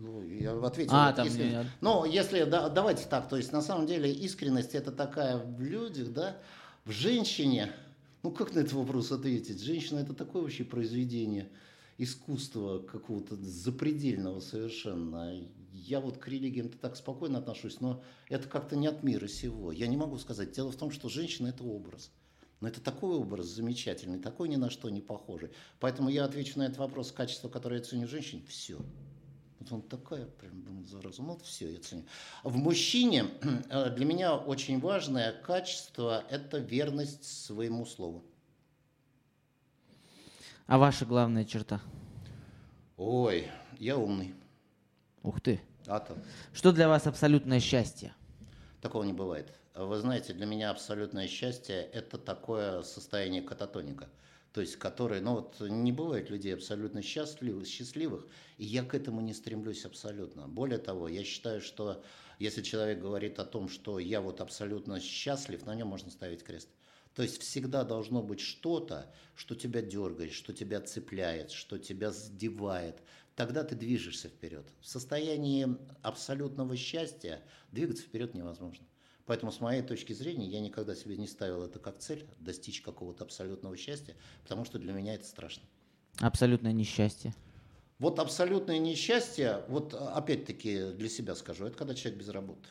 [0.00, 0.94] Ну, я ответил.
[0.94, 1.66] А, там если, нет.
[1.82, 6.12] Ну, если, да, давайте так, то есть на самом деле искренность это такая в людях,
[6.12, 6.38] да,
[6.84, 7.70] в женщине,
[8.22, 9.62] ну как на этот вопрос ответить?
[9.62, 11.50] Женщина это такое вообще произведение
[11.98, 15.38] искусства какого-то запредельного совершенно.
[15.72, 19.70] Я вот к религиям-то так спокойно отношусь, но это как-то не от мира сего.
[19.70, 20.52] Я не могу сказать.
[20.52, 22.10] Дело в том, что женщина это образ.
[22.60, 25.50] Но это такой образ замечательный, такой ни на что не похожий.
[25.78, 28.78] Поэтому я отвечу на этот вопрос, качество, которое я ценю в женщине, все.
[29.60, 31.22] Вот он такая, прям, думаю, зараза.
[31.22, 32.04] Ну, вот все, я ценю.
[32.42, 33.26] В мужчине
[33.70, 38.24] э, для меня очень важное качество– это верность своему слову.
[40.66, 41.80] А ваша главная черта?
[42.96, 44.34] Ой, я умный.
[45.22, 45.60] Ух ты.
[45.86, 46.16] А то.
[46.54, 48.14] Что для вас абсолютное счастье?
[48.80, 49.52] Такого не бывает.
[49.74, 54.08] Вы знаете, для меня абсолютное счастье– это такое состояние кататоника–
[54.52, 58.26] то есть которые, ну вот не бывает людей абсолютно счастливых, счастливых,
[58.58, 60.48] и я к этому не стремлюсь абсолютно.
[60.48, 62.02] Более того, я считаю, что
[62.38, 66.68] если человек говорит о том, что я вот абсолютно счастлив, на нем можно ставить крест.
[67.14, 73.02] То есть всегда должно быть что-то, что тебя дергает, что тебя цепляет, что тебя задевает.
[73.36, 74.66] Тогда ты движешься вперед.
[74.80, 75.66] В состоянии
[76.02, 77.42] абсолютного счастья
[77.72, 78.86] двигаться вперед невозможно.
[79.26, 83.24] Поэтому, с моей точки зрения, я никогда себе не ставил это как цель, достичь какого-то
[83.24, 85.62] абсолютного счастья, потому что для меня это страшно.
[86.18, 87.34] Абсолютное несчастье.
[87.98, 92.66] Вот абсолютное несчастье, вот опять-таки для себя скажу, это когда человек без работы.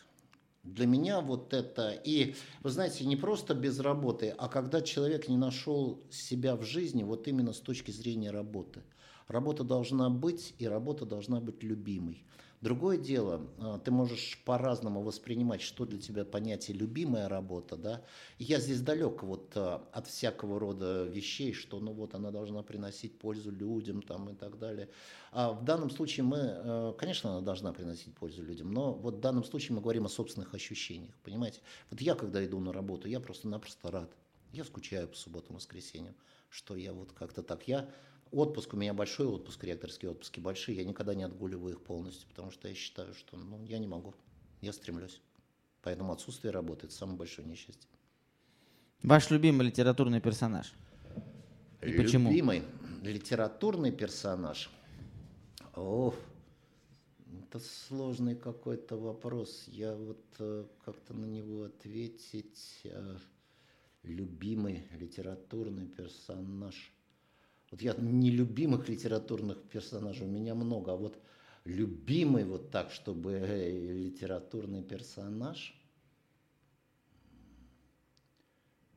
[0.63, 5.37] Для меня вот это, и вы знаете, не просто без работы, а когда человек не
[5.37, 8.81] нашел себя в жизни вот именно с точки зрения работы.
[9.27, 12.25] Работа должна быть, и работа должна быть любимой.
[12.61, 18.03] Другое дело, а, ты можешь по-разному воспринимать, что для тебя понятие любимая работа, да.
[18.37, 23.17] я здесь далек вот а, от всякого рода вещей, что ну вот она должна приносить
[23.17, 24.89] пользу людям там и так далее.
[25.31, 29.19] А в данном случае мы, а, конечно, она должна приносить пользу людям, но вот в
[29.21, 31.61] данном случае мы говорим о собственных ощущениях, понимаете.
[31.89, 34.11] Вот я, когда иду на работу, я просто-напросто рад.
[34.51, 36.15] Я скучаю по субботам, воскресеньям,
[36.49, 37.67] что я вот как-то так.
[37.69, 37.87] Я
[38.31, 42.51] Отпуск у меня большой отпуск, ректорские отпуски большие, я никогда не отгуливаю их полностью, потому
[42.51, 44.13] что я считаю, что ну, я не могу,
[44.61, 45.19] я стремлюсь.
[45.81, 47.89] Поэтому отсутствие работы– это самое большое несчастье.
[49.01, 50.73] Ваш любимый литературный персонаж?
[51.81, 52.29] И почему?
[52.29, 52.63] Любимый
[53.01, 54.69] литературный персонаж?
[55.75, 56.13] О,
[57.41, 59.63] это сложный какой-то вопрос.
[59.67, 62.81] Я вот э, как-то на него ответить.
[62.83, 63.17] Э,
[64.03, 66.93] любимый литературный персонаж–
[67.71, 71.19] вот я нелюбимых литературных персонажей у меня много, а вот
[71.65, 75.75] любимый вот так, чтобы э, литературный персонаж,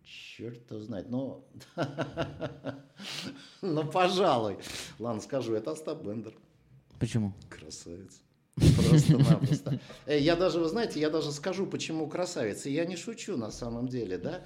[0.04, 1.44] черт его знает, но,
[3.62, 4.56] но пожалуй,
[4.98, 6.34] ладно, скажу, это Остап Бендер.
[6.98, 7.34] Почему?
[7.50, 8.22] Красавец.
[8.54, 9.80] Просто-напросто.
[10.06, 12.64] Э, я даже, вы знаете, я даже скажу, почему красавец.
[12.64, 14.44] И я не шучу на самом деле, да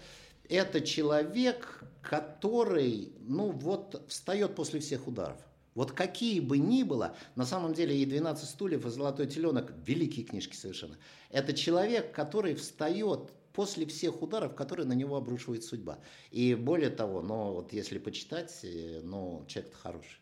[0.48, 3.75] это человек, который, ну вот,
[4.08, 5.38] встает после всех ударов.
[5.74, 10.24] Вот какие бы ни было, на самом деле и «12 стульев», и «Золотой теленок»– великие
[10.24, 10.96] книжки совершенно.
[11.30, 15.98] Это человек, который встает после всех ударов, которые на него обрушивает судьба.
[16.30, 18.64] И более того, ну вот если почитать,
[19.02, 20.20] ну человек-то хороший,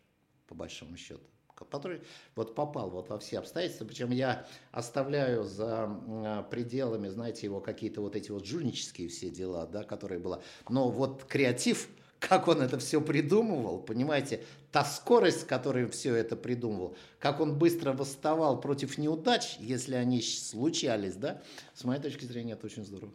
[0.49, 1.23] по большому счету
[1.55, 2.03] который
[2.35, 8.17] вот попал вот во все обстоятельства, причем я оставляю за пределами, знаете, его какие-то вот
[8.17, 10.43] эти вот жульнические все дела, да, которые было.
[10.69, 11.89] Но вот креатив,
[12.29, 17.59] как он это все придумывал, понимаете, та скорость, с которой все это придумывал, как он
[17.59, 21.43] быстро восставал против неудач, если они случались, да,
[21.75, 23.13] с моей точки зрения, это очень здорово.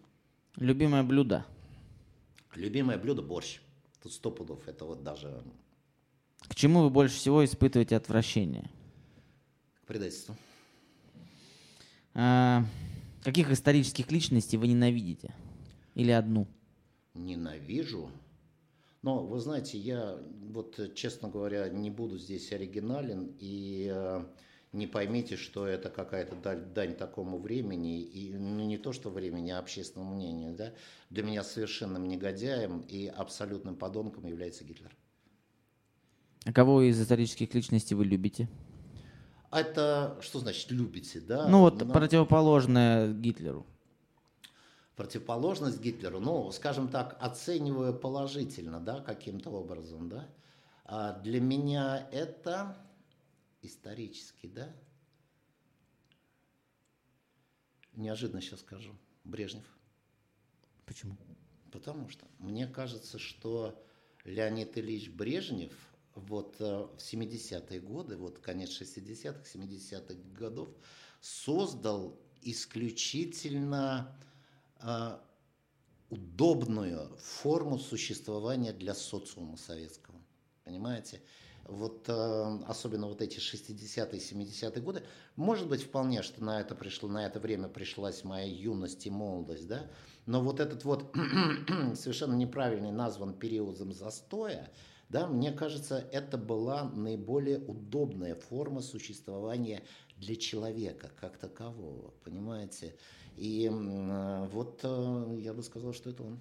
[0.55, 1.45] Любимое блюдо?
[2.55, 3.59] Любимое блюдо– борщ.
[4.01, 5.43] Тут сто пудов, это вот даже
[6.47, 8.69] к чему вы больше всего испытываете отвращение?
[9.83, 10.35] К предательству.
[12.13, 12.65] А,
[13.23, 15.33] каких исторических личностей вы ненавидите?
[15.95, 16.47] Или одну?
[17.13, 18.09] Ненавижу.
[19.01, 20.17] Но вы знаете, я
[20.49, 24.25] вот, честно говоря, не буду здесь оригинален и э,
[24.73, 29.51] не поймите, что это какая-то дань, дань такому времени, и ну, не то что времени,
[29.51, 30.53] а общественному мнению.
[30.53, 30.73] Да?
[31.09, 34.95] Для меня совершенным негодяем и абсолютным подонком является Гитлер.
[36.45, 38.49] А кого из исторических личностей вы любите?
[39.51, 41.47] Это что значит любите, да?
[41.47, 41.93] Ну вот На...
[41.93, 43.65] противоположное Гитлеру.
[44.99, 50.29] Противоположность Гитлеру, ну, скажем так, оцениваю положительно, да, каким-то образом, да.
[50.83, 52.77] А для меня это
[53.61, 54.75] исторически, да.
[57.93, 58.93] Неожиданно сейчас скажу.
[59.23, 59.63] Брежнев.
[60.85, 61.15] Почему?
[61.71, 63.81] Потому что мне кажется, что
[64.25, 65.71] Леонид Ильич Брежнев–
[66.15, 70.67] вот э, в 70-е годы, вот конец 60-х, 70-х годов,
[71.21, 74.13] создал исключительно
[76.09, 80.15] удобную форму существования для социума советского.
[80.63, 81.21] Понимаете?
[81.65, 85.03] Вот э, особенно вот эти 60-е, 70-е годы,
[85.35, 89.67] может быть вполне, что на это пришло, на это время пришлась моя юность и молодость,
[89.67, 89.85] да,
[90.25, 91.15] но вот этот вот
[91.93, 94.71] совершенно неправильный назван периодом застоя,
[95.09, 99.83] да, мне кажется, это была наиболее удобная форма существования
[100.19, 102.95] для человека как такового, понимаете?
[103.37, 103.69] И
[104.51, 106.39] вот э, я бы сказал, что это он.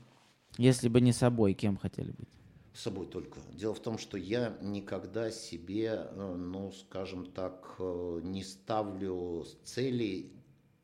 [0.57, 2.29] Если бы не собой, кем хотели быть?
[2.75, 3.39] Собой только.
[3.53, 10.33] Дело в том, что я никогда себе, э, ну, скажем так, э, не ставлю целей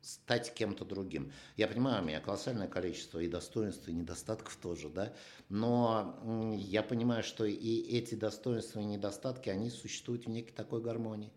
[0.01, 1.31] стать кем-то другим.
[1.57, 5.13] Я понимаю, у меня колоссальное количество и достоинств, и недостатков тоже, да,
[5.49, 11.31] но я понимаю, что и эти достоинства и недостатки, они существуют в некой такой гармонии.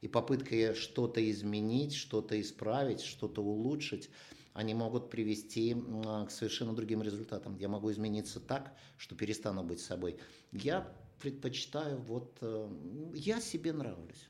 [0.00, 4.10] И попытка что-то изменить, что-то исправить, что-то улучшить,
[4.52, 7.56] они могут привести к совершенно другим результатам.
[7.56, 10.18] Я могу измениться так, что перестану быть собой.
[10.52, 12.68] Я предпочитаю, вот, э,
[13.14, 14.28] я себе нравлюсь.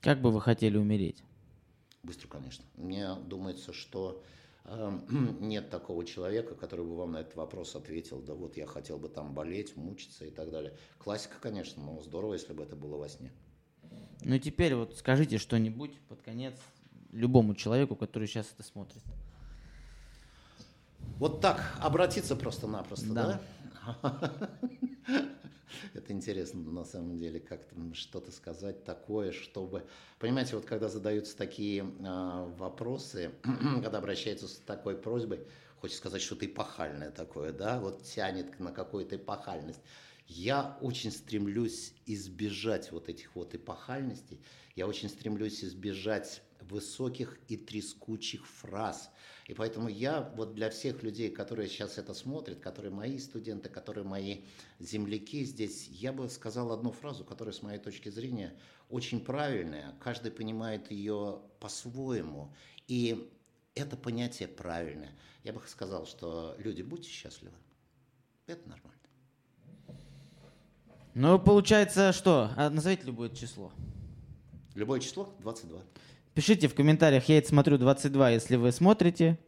[0.00, 1.22] Как бы вы хотели умереть?
[2.02, 2.64] Быстро, конечно.
[2.74, 4.24] Мне думается, что
[4.64, 5.00] э,
[5.40, 9.08] нет такого человека, который бы вам на этот вопрос ответил, да вот я хотел бы
[9.08, 10.76] там болеть, мучиться и так далее.
[10.98, 13.32] Классика, конечно, но здорово, если бы это было во сне.
[14.24, 16.54] Ну и теперь вот скажите что-нибудь под конец
[17.10, 19.02] любому человеку, который сейчас это смотрит.
[21.18, 23.40] Вот так обратиться просто-напросто, Да.
[24.02, 24.50] да?
[25.94, 29.84] Это интересно на самом деле, как там что-то сказать такое, чтобы...
[30.18, 33.30] Понимаете, вот когда задаются такие а, вопросы,
[33.82, 35.40] когда обращаются с такой просьбой,
[35.80, 39.80] хочется сказать что-то эпохальное такое, да, вот тянет на какую-то эпохальность.
[40.34, 44.40] Я очень стремлюсь избежать вот этих вот эпохальностей,
[44.74, 49.10] я очень стремлюсь избежать высоких и трескучих фраз.
[49.46, 54.04] И поэтому я вот для всех людей, которые сейчас это смотрят, которые мои студенты, которые
[54.04, 54.44] мои
[54.78, 58.56] земляки здесь, я бы сказал одну фразу, которая с моей точки зрения
[58.88, 59.94] очень правильная.
[60.00, 62.54] Каждый понимает ее по-своему.
[62.88, 63.30] И
[63.74, 65.12] это понятие правильное.
[65.44, 67.56] Я бы сказал, что люди, будьте счастливы.
[68.46, 68.91] Это нормально.
[71.14, 72.50] Ну, получается, что?
[72.56, 73.70] А, назовите любое число.
[74.74, 75.78] Любое число 22.
[76.34, 79.38] Пишите в комментариях, я это смотрю 22, если вы смотрите.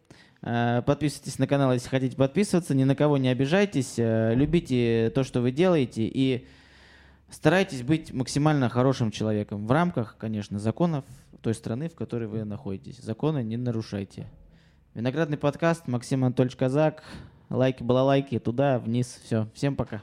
[0.43, 2.75] Э, Подписывайтесь на канал, если хотите подписываться.
[2.75, 3.95] Ни на кого не обижайтесь.
[3.97, 6.03] Э, Любите то, что вы делаете.
[6.03, 6.47] И
[7.31, 9.67] старайтесь быть максимально хорошим человеком.
[9.67, 11.07] В рамках, конечно, законов
[11.41, 12.99] той страны, в которой вы находитесь.
[12.99, 14.27] Законы не нарушайте.
[14.93, 17.05] Виноградный подкаст, Максим Анатольевич Казак.
[17.49, 19.19] Лайки, балалайки, туда, вниз.
[19.25, 19.49] Все.
[19.55, 20.03] Всем пока.